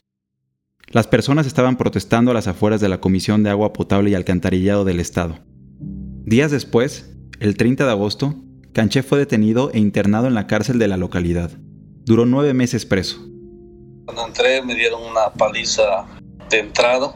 Las 0.92 1.08
personas 1.08 1.48
estaban 1.48 1.78
protestando 1.78 2.32
a 2.32 2.34
las 2.34 2.50
afueras 2.50 2.82
de 2.82 2.90
la 2.90 3.00
Comisión 3.00 3.44
de 3.44 3.50
Agua 3.50 3.72
Potable 3.72 4.10
y 4.10 4.16
Alcantarillado 4.16 4.84
del 4.84 5.00
Estado. 5.00 5.40
Días 5.80 6.52
después, 6.52 7.16
el 7.40 7.56
30 7.56 7.86
de 7.86 7.92
agosto, 7.92 8.36
Canché 8.74 9.02
fue 9.02 9.18
detenido 9.18 9.72
e 9.72 9.80
internado 9.80 10.28
en 10.28 10.34
la 10.34 10.46
cárcel 10.46 10.78
de 10.78 10.90
la 10.90 10.98
localidad. 10.98 11.52
Duró 12.04 12.26
nueve 12.26 12.54
meses 12.54 12.86
preso. 12.86 13.30
Cuando 14.10 14.26
entré 14.26 14.64
me 14.64 14.74
dieron 14.74 15.04
una 15.04 15.30
paliza 15.30 16.04
de 16.50 16.58
entrada. 16.58 17.14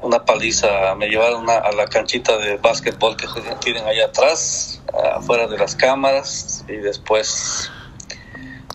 Una 0.00 0.24
paliza, 0.24 0.94
me 0.94 1.08
llevaron 1.08 1.46
a 1.50 1.70
la 1.72 1.86
canchita 1.88 2.38
de 2.38 2.56
básquetbol 2.56 3.18
que 3.18 3.26
tienen 3.60 3.84
allá 3.84 4.06
atrás, 4.06 4.80
afuera 5.14 5.46
de 5.46 5.58
las 5.58 5.76
cámaras, 5.76 6.64
y 6.68 6.76
después 6.76 7.70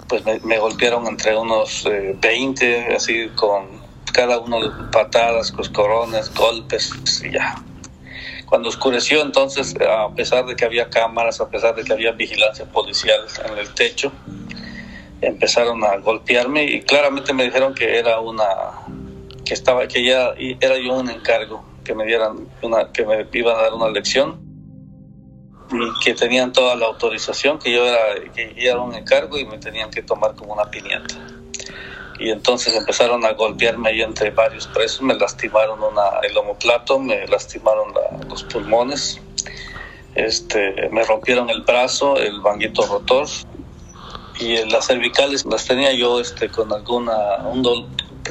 pues 0.07 0.23
me, 0.43 0.59
golpearon 0.59 1.07
entre 1.07 1.35
unos 1.35 1.89
20, 2.19 2.77
eh, 2.77 2.95
así 2.95 3.29
con 3.29 3.81
cada 4.13 4.37
uno 4.37 4.61
de 4.61 4.91
patadas, 4.91 5.51
coscorones, 5.51 6.31
golpes, 6.31 6.91
y 7.23 7.31
ya. 7.31 7.55
Cuando 8.45 8.69
oscureció 8.69 9.23
entonces, 9.23 9.73
a 9.81 10.13
pesar 10.13 10.45
de 10.45 10.55
que 10.55 10.63
había 10.63 10.91
cámaras, 10.91 11.41
a 11.41 11.49
pesar 11.49 11.73
de 11.73 11.83
que 11.83 11.91
había 11.91 12.11
vigilancia 12.11 12.65
policial 12.65 13.21
en 13.49 13.57
el 13.57 13.73
techo, 13.73 14.11
empezaron 15.21 15.83
a 15.83 15.97
golpearme 15.97 16.63
y 16.63 16.81
claramente 16.81 17.33
me 17.33 17.43
dijeron 17.43 17.73
que 17.73 17.97
era 17.97 18.19
una 18.19 18.45
que 19.45 19.53
estaba 19.53 19.87
que 19.87 20.03
ya 20.03 20.33
era 20.59 20.77
yo 20.77 20.93
un 20.95 21.09
encargo 21.09 21.63
que 21.83 21.93
me 21.93 22.05
dieran 22.05 22.47
una 22.61 22.91
que 22.91 23.05
me 23.05 23.27
iban 23.33 23.55
a 23.55 23.61
dar 23.63 23.73
una 23.73 23.89
lección. 23.89 24.49
Y 25.73 26.03
que 26.03 26.13
tenían 26.13 26.51
toda 26.51 26.75
la 26.75 26.87
autorización 26.87 27.57
que 27.57 27.71
yo 27.71 27.85
era 27.85 27.99
que 28.35 28.53
era 28.57 28.81
un 28.81 28.93
encargo 28.93 29.37
y 29.37 29.45
me 29.45 29.57
tenían 29.57 29.89
que 29.89 30.03
tomar 30.03 30.35
como 30.35 30.53
una 30.53 30.69
piñata. 30.69 31.15
Y 32.19 32.29
entonces 32.29 32.75
empezaron 32.75 33.25
a 33.25 33.31
golpearme 33.31 33.89
ahí 33.89 34.01
entre 34.01 34.31
varios 34.31 34.67
presos, 34.67 35.01
me 35.01 35.15
lastimaron 35.15 35.81
una, 35.81 36.19
el 36.23 36.37
homoplato, 36.37 36.99
me 36.99 37.25
lastimaron 37.25 37.93
los 38.29 38.43
pulmones, 38.43 39.19
este, 40.13 40.89
me 40.91 41.03
rompieron 41.03 41.49
el 41.49 41.61
brazo, 41.61 42.17
el 42.17 42.41
banguito 42.41 42.85
rotor 42.85 43.27
y 44.41 44.69
las 44.69 44.87
cervicales 44.87 45.45
las 45.45 45.65
tenía 45.65 45.93
yo 45.93 46.19
este, 46.19 46.49
con 46.49 46.73
alguna, 46.73 47.13
un, 47.45 47.63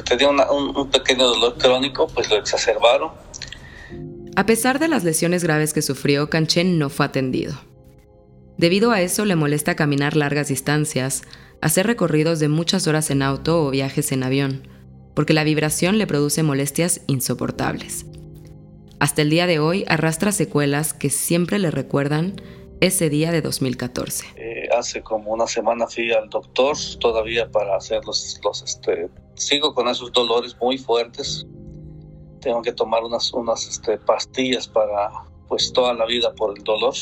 tenía 0.05 0.29
un, 0.29 0.75
un 0.75 0.89
pequeño 0.89 1.25
dolor 1.25 1.57
crónico, 1.57 2.07
pues 2.07 2.29
lo 2.29 2.35
exacerbaron. 2.35 3.11
A 4.35 4.45
pesar 4.45 4.79
de 4.79 4.87
las 4.87 5.03
lesiones 5.03 5.43
graves 5.43 5.73
que 5.73 5.81
sufrió, 5.81 6.29
Canchen 6.29 6.77
no 6.77 6.89
fue 6.89 7.05
atendido. 7.05 7.53
Debido 8.57 8.91
a 8.91 9.01
eso 9.01 9.25
le 9.25 9.35
molesta 9.35 9.75
caminar 9.75 10.15
largas 10.15 10.49
distancias, 10.49 11.23
hacer 11.61 11.87
recorridos 11.87 12.39
de 12.39 12.49
muchas 12.49 12.87
horas 12.87 13.09
en 13.09 13.21
auto 13.21 13.63
o 13.63 13.71
viajes 13.71 14.11
en 14.11 14.23
avión, 14.23 14.67
porque 15.15 15.33
la 15.33 15.43
vibración 15.43 15.97
le 15.97 16.07
produce 16.07 16.43
molestias 16.43 17.01
insoportables. 17.07 18.05
Hasta 18.99 19.21
el 19.21 19.29
día 19.29 19.47
de 19.47 19.59
hoy 19.59 19.85
arrastra 19.87 20.31
secuelas 20.31 20.93
que 20.93 21.09
siempre 21.09 21.57
le 21.57 21.71
recuerdan 21.71 22.35
ese 22.81 23.09
día 23.09 23.31
de 23.31 23.41
2014. 23.41 24.25
Hace 24.81 25.03
como 25.03 25.31
una 25.31 25.45
semana 25.45 25.85
fui 25.85 26.11
al 26.11 26.27
doctor 26.27 26.75
todavía 26.99 27.47
para 27.51 27.75
hacer 27.75 28.03
los, 28.03 28.39
los 28.43 28.63
este, 28.63 29.11
sigo 29.35 29.75
con 29.75 29.87
esos 29.87 30.11
dolores 30.11 30.57
muy 30.59 30.79
fuertes. 30.79 31.45
Tengo 32.39 32.63
que 32.63 32.73
tomar 32.73 33.03
unas, 33.03 33.31
unas 33.31 33.67
este, 33.67 33.99
pastillas 33.99 34.67
para 34.67 35.11
pues 35.47 35.71
toda 35.71 35.93
la 35.93 36.07
vida 36.07 36.33
por 36.33 36.57
el 36.57 36.63
dolor. 36.63 36.95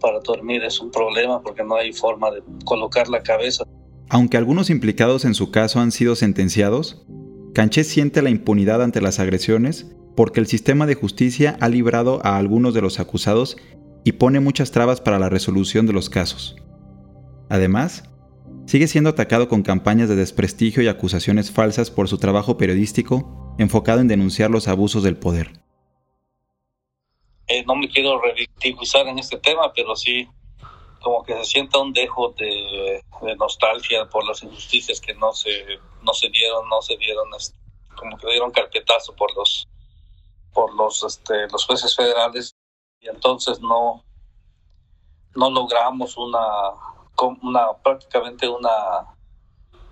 Para 0.00 0.20
dormir 0.20 0.62
es 0.62 0.80
un 0.80 0.92
problema 0.92 1.42
porque 1.42 1.64
no 1.64 1.74
hay 1.74 1.92
forma 1.92 2.30
de 2.30 2.44
colocar 2.64 3.08
la 3.08 3.20
cabeza. 3.20 3.64
Aunque 4.08 4.36
algunos 4.36 4.70
implicados 4.70 5.24
en 5.24 5.34
su 5.34 5.50
caso 5.50 5.80
han 5.80 5.90
sido 5.90 6.14
sentenciados, 6.14 7.04
Canché 7.54 7.82
siente 7.82 8.22
la 8.22 8.30
impunidad 8.30 8.84
ante 8.84 9.00
las 9.00 9.18
agresiones 9.18 9.86
porque 10.14 10.38
el 10.38 10.46
sistema 10.46 10.86
de 10.86 10.94
justicia 10.94 11.56
ha 11.60 11.68
librado 11.68 12.20
a 12.24 12.36
algunos 12.36 12.72
de 12.72 12.82
los 12.82 13.00
acusados 13.00 13.56
y 14.04 14.12
pone 14.12 14.38
muchas 14.38 14.70
trabas 14.70 15.00
para 15.00 15.18
la 15.18 15.28
resolución 15.28 15.86
de 15.86 15.92
los 15.92 16.08
casos. 16.08 16.54
Además, 17.48 18.04
sigue 18.66 18.88
siendo 18.88 19.10
atacado 19.10 19.48
con 19.48 19.62
campañas 19.62 20.08
de 20.08 20.16
desprestigio 20.16 20.82
y 20.82 20.88
acusaciones 20.88 21.50
falsas 21.50 21.90
por 21.90 22.08
su 22.08 22.18
trabajo 22.18 22.56
periodístico 22.56 23.54
enfocado 23.58 24.00
en 24.00 24.08
denunciar 24.08 24.50
los 24.50 24.68
abusos 24.68 25.02
del 25.02 25.16
poder. 25.16 25.52
Eh, 27.48 27.64
no 27.64 27.76
me 27.76 27.88
quiero 27.88 28.20
revictimizar 28.20 29.06
en 29.06 29.18
este 29.18 29.38
tema, 29.38 29.72
pero 29.72 29.94
sí 29.94 30.28
como 31.06 31.22
que 31.22 31.34
se 31.34 31.44
sienta 31.44 31.78
un 31.78 31.92
dejo 31.92 32.34
de, 32.36 33.00
nostalgia 33.38 34.08
por 34.08 34.26
las 34.26 34.42
injusticias 34.42 35.00
que 35.00 35.14
no 35.14 35.32
se 35.32 35.78
no 36.02 36.12
se 36.12 36.28
dieron 36.28 36.68
no 36.68 36.82
se 36.82 36.96
dieron 36.96 37.28
como 37.96 38.18
que 38.18 38.26
dieron 38.28 38.50
carpetazo 38.50 39.14
por 39.14 39.34
los 39.36 39.68
por 40.52 40.74
los 40.74 41.02
este, 41.04 41.48
los 41.48 41.64
jueces 41.64 41.94
federales 41.94 42.56
y 43.00 43.08
entonces 43.08 43.60
no 43.60 44.04
no 45.36 45.50
logramos 45.50 46.16
una 46.16 46.40
una 47.42 47.72
prácticamente 47.82 48.48
una 48.48 49.14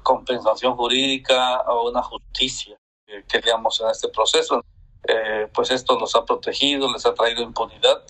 compensación 0.02 0.76
jurídica 0.76 1.62
o 1.62 1.90
una 1.90 2.02
justicia 2.02 2.76
que 3.06 3.24
queríamos 3.24 3.80
en 3.80 3.88
este 3.88 4.08
proceso 4.08 4.62
eh, 5.06 5.48
pues 5.52 5.70
esto 5.70 5.98
los 5.98 6.14
ha 6.14 6.24
protegido 6.24 6.92
les 6.92 7.06
ha 7.06 7.14
traído 7.14 7.42
impunidad 7.42 8.02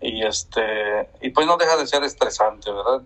y 0.00 0.24
este 0.24 1.10
y 1.20 1.30
pues 1.30 1.46
no 1.46 1.56
deja 1.56 1.76
de 1.76 1.86
ser 1.86 2.04
estresante, 2.04 2.70
¿verdad? 2.70 3.02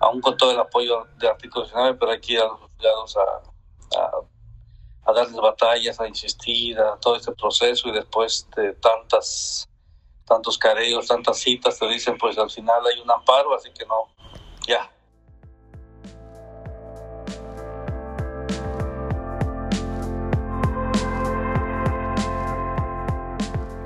Aún 0.00 0.20
con 0.20 0.36
todo 0.36 0.50
el 0.50 0.58
apoyo 0.58 1.06
de 1.18 1.28
artículo 1.28 1.64
19, 1.64 1.96
pero 1.98 2.12
hay 2.12 2.20
que 2.20 2.38
a 2.38 2.44
los 2.44 2.60
juzgados 2.60 3.16
a, 3.16 5.12
darles 5.12 5.36
batallas, 5.36 6.00
a 6.00 6.08
insistir, 6.08 6.78
a 6.78 6.98
todo 6.98 7.16
este 7.16 7.32
proceso 7.32 7.88
y 7.88 7.92
después 7.92 8.48
de 8.56 8.72
tantas 8.74 9.68
tantos 10.26 10.58
careos, 10.58 11.06
tantas 11.06 11.38
citas, 11.38 11.78
te 11.78 11.86
dicen 11.86 12.18
pues 12.18 12.36
al 12.36 12.50
final 12.50 12.84
hay 12.84 13.00
un 13.00 13.10
amparo, 13.10 13.54
así 13.54 13.70
que 13.70 13.86
no, 13.86 14.08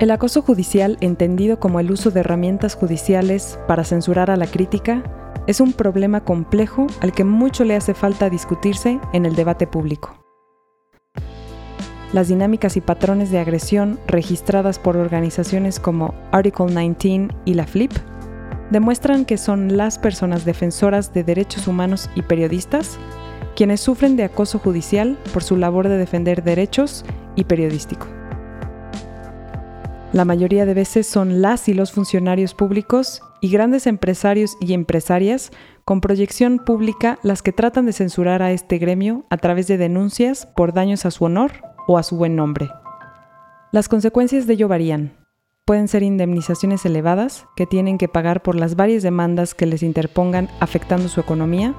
El 0.01 0.09
acoso 0.09 0.41
judicial, 0.41 0.97
entendido 0.99 1.59
como 1.59 1.79
el 1.79 1.91
uso 1.91 2.09
de 2.09 2.21
herramientas 2.21 2.73
judiciales 2.73 3.59
para 3.67 3.83
censurar 3.83 4.31
a 4.31 4.35
la 4.35 4.47
crítica, 4.47 5.03
es 5.45 5.61
un 5.61 5.73
problema 5.73 6.25
complejo 6.25 6.87
al 7.01 7.11
que 7.11 7.23
mucho 7.23 7.65
le 7.65 7.75
hace 7.75 7.93
falta 7.93 8.31
discutirse 8.31 8.99
en 9.13 9.27
el 9.27 9.35
debate 9.35 9.67
público. 9.67 10.17
Las 12.13 12.29
dinámicas 12.29 12.77
y 12.77 12.81
patrones 12.81 13.29
de 13.29 13.37
agresión 13.37 13.99
registradas 14.07 14.79
por 14.79 14.97
organizaciones 14.97 15.79
como 15.79 16.15
Article 16.31 16.65
19 16.65 17.27
y 17.45 17.53
la 17.53 17.67
FLIP 17.67 17.91
demuestran 18.71 19.25
que 19.25 19.37
son 19.37 19.77
las 19.77 19.99
personas 19.99 20.45
defensoras 20.45 21.13
de 21.13 21.23
derechos 21.23 21.67
humanos 21.67 22.09
y 22.15 22.23
periodistas 22.23 22.97
quienes 23.55 23.81
sufren 23.81 24.15
de 24.15 24.23
acoso 24.23 24.59
judicial 24.59 25.17
por 25.33 25.43
su 25.43 25.57
labor 25.57 25.89
de 25.89 25.97
defender 25.97 26.43
derechos 26.43 27.05
y 27.35 27.43
periodístico. 27.43 28.07
La 30.13 30.25
mayoría 30.25 30.65
de 30.65 30.73
veces 30.73 31.07
son 31.07 31.41
las 31.41 31.69
y 31.69 31.73
los 31.73 31.91
funcionarios 31.91 32.53
públicos 32.53 33.21
y 33.39 33.49
grandes 33.49 33.87
empresarios 33.87 34.57
y 34.59 34.73
empresarias 34.73 35.51
con 35.85 36.01
proyección 36.01 36.59
pública 36.59 37.17
las 37.23 37.41
que 37.41 37.53
tratan 37.53 37.85
de 37.85 37.93
censurar 37.93 38.41
a 38.41 38.51
este 38.51 38.77
gremio 38.77 39.25
a 39.29 39.37
través 39.37 39.67
de 39.67 39.77
denuncias 39.77 40.45
por 40.45 40.73
daños 40.73 41.05
a 41.05 41.11
su 41.11 41.25
honor 41.25 41.51
o 41.87 41.97
a 41.97 42.03
su 42.03 42.17
buen 42.17 42.35
nombre. 42.35 42.69
Las 43.71 43.87
consecuencias 43.87 44.47
de 44.47 44.53
ello 44.53 44.67
varían. 44.67 45.20
Pueden 45.71 45.87
ser 45.87 46.03
indemnizaciones 46.03 46.85
elevadas 46.85 47.47
que 47.55 47.65
tienen 47.65 47.97
que 47.97 48.09
pagar 48.09 48.43
por 48.43 48.57
las 48.57 48.75
varias 48.75 49.03
demandas 49.03 49.53
que 49.53 49.65
les 49.65 49.83
interpongan 49.83 50.49
afectando 50.59 51.07
su 51.07 51.21
economía, 51.21 51.73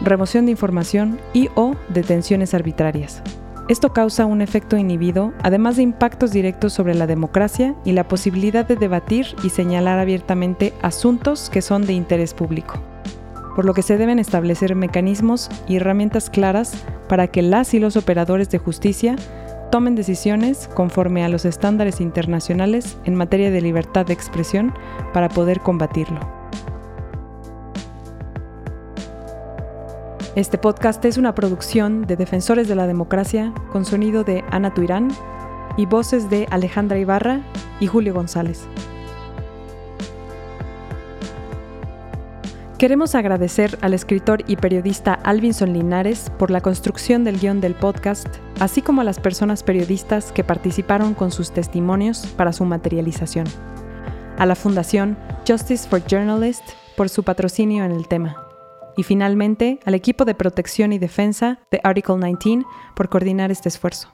remoción 0.00 0.44
de 0.44 0.52
información 0.52 1.18
y 1.32 1.48
o 1.56 1.74
detenciones 1.88 2.54
arbitrarias. 2.54 3.20
Esto 3.68 3.92
causa 3.92 4.26
un 4.26 4.42
efecto 4.42 4.76
inhibido, 4.76 5.32
además 5.42 5.74
de 5.74 5.82
impactos 5.82 6.30
directos 6.30 6.72
sobre 6.72 6.94
la 6.94 7.08
democracia 7.08 7.74
y 7.84 7.94
la 7.94 8.06
posibilidad 8.06 8.64
de 8.64 8.76
debatir 8.76 9.26
y 9.42 9.48
señalar 9.48 9.98
abiertamente 9.98 10.72
asuntos 10.80 11.50
que 11.50 11.62
son 11.62 11.86
de 11.86 11.94
interés 11.94 12.32
público. 12.32 12.74
Por 13.56 13.64
lo 13.64 13.74
que 13.74 13.82
se 13.82 13.98
deben 13.98 14.20
establecer 14.20 14.76
mecanismos 14.76 15.50
y 15.66 15.78
herramientas 15.78 16.30
claras 16.30 16.74
para 17.08 17.26
que 17.26 17.42
las 17.42 17.74
y 17.74 17.80
los 17.80 17.96
operadores 17.96 18.50
de 18.50 18.58
justicia 18.58 19.16
tomen 19.70 19.94
decisiones 19.94 20.68
conforme 20.74 21.24
a 21.24 21.28
los 21.28 21.44
estándares 21.44 22.00
internacionales 22.00 22.98
en 23.04 23.14
materia 23.14 23.50
de 23.50 23.60
libertad 23.60 24.04
de 24.04 24.12
expresión 24.12 24.74
para 25.12 25.28
poder 25.28 25.60
combatirlo. 25.60 26.20
Este 30.36 30.58
podcast 30.58 31.04
es 31.04 31.18
una 31.18 31.34
producción 31.34 32.06
de 32.06 32.16
Defensores 32.16 32.68
de 32.68 32.76
la 32.76 32.86
Democracia 32.86 33.52
con 33.72 33.84
sonido 33.84 34.22
de 34.22 34.44
Ana 34.50 34.72
Tuirán 34.74 35.08
y 35.76 35.86
voces 35.86 36.30
de 36.30 36.46
Alejandra 36.50 36.98
Ibarra 36.98 37.40
y 37.80 37.86
Julio 37.86 38.14
González. 38.14 38.66
Queremos 42.80 43.14
agradecer 43.14 43.76
al 43.82 43.92
escritor 43.92 44.42
y 44.46 44.56
periodista 44.56 45.12
Alvinson 45.12 45.74
Linares 45.74 46.32
por 46.38 46.50
la 46.50 46.62
construcción 46.62 47.24
del 47.24 47.38
guion 47.38 47.60
del 47.60 47.74
podcast, 47.74 48.26
así 48.58 48.80
como 48.80 49.02
a 49.02 49.04
las 49.04 49.20
personas 49.20 49.62
periodistas 49.62 50.32
que 50.32 50.44
participaron 50.44 51.12
con 51.12 51.30
sus 51.30 51.52
testimonios 51.52 52.26
para 52.38 52.54
su 52.54 52.64
materialización. 52.64 53.44
A 54.38 54.46
la 54.46 54.54
Fundación 54.54 55.18
Justice 55.46 55.86
for 55.86 56.02
Journalists 56.06 56.74
por 56.96 57.10
su 57.10 57.22
patrocinio 57.22 57.84
en 57.84 57.92
el 57.92 58.08
tema. 58.08 58.48
Y 58.96 59.02
finalmente 59.02 59.78
al 59.84 59.94
equipo 59.94 60.24
de 60.24 60.34
protección 60.34 60.94
y 60.94 60.98
defensa 60.98 61.58
de 61.70 61.82
Article 61.84 62.16
19 62.16 62.64
por 62.96 63.10
coordinar 63.10 63.50
este 63.50 63.68
esfuerzo. 63.68 64.08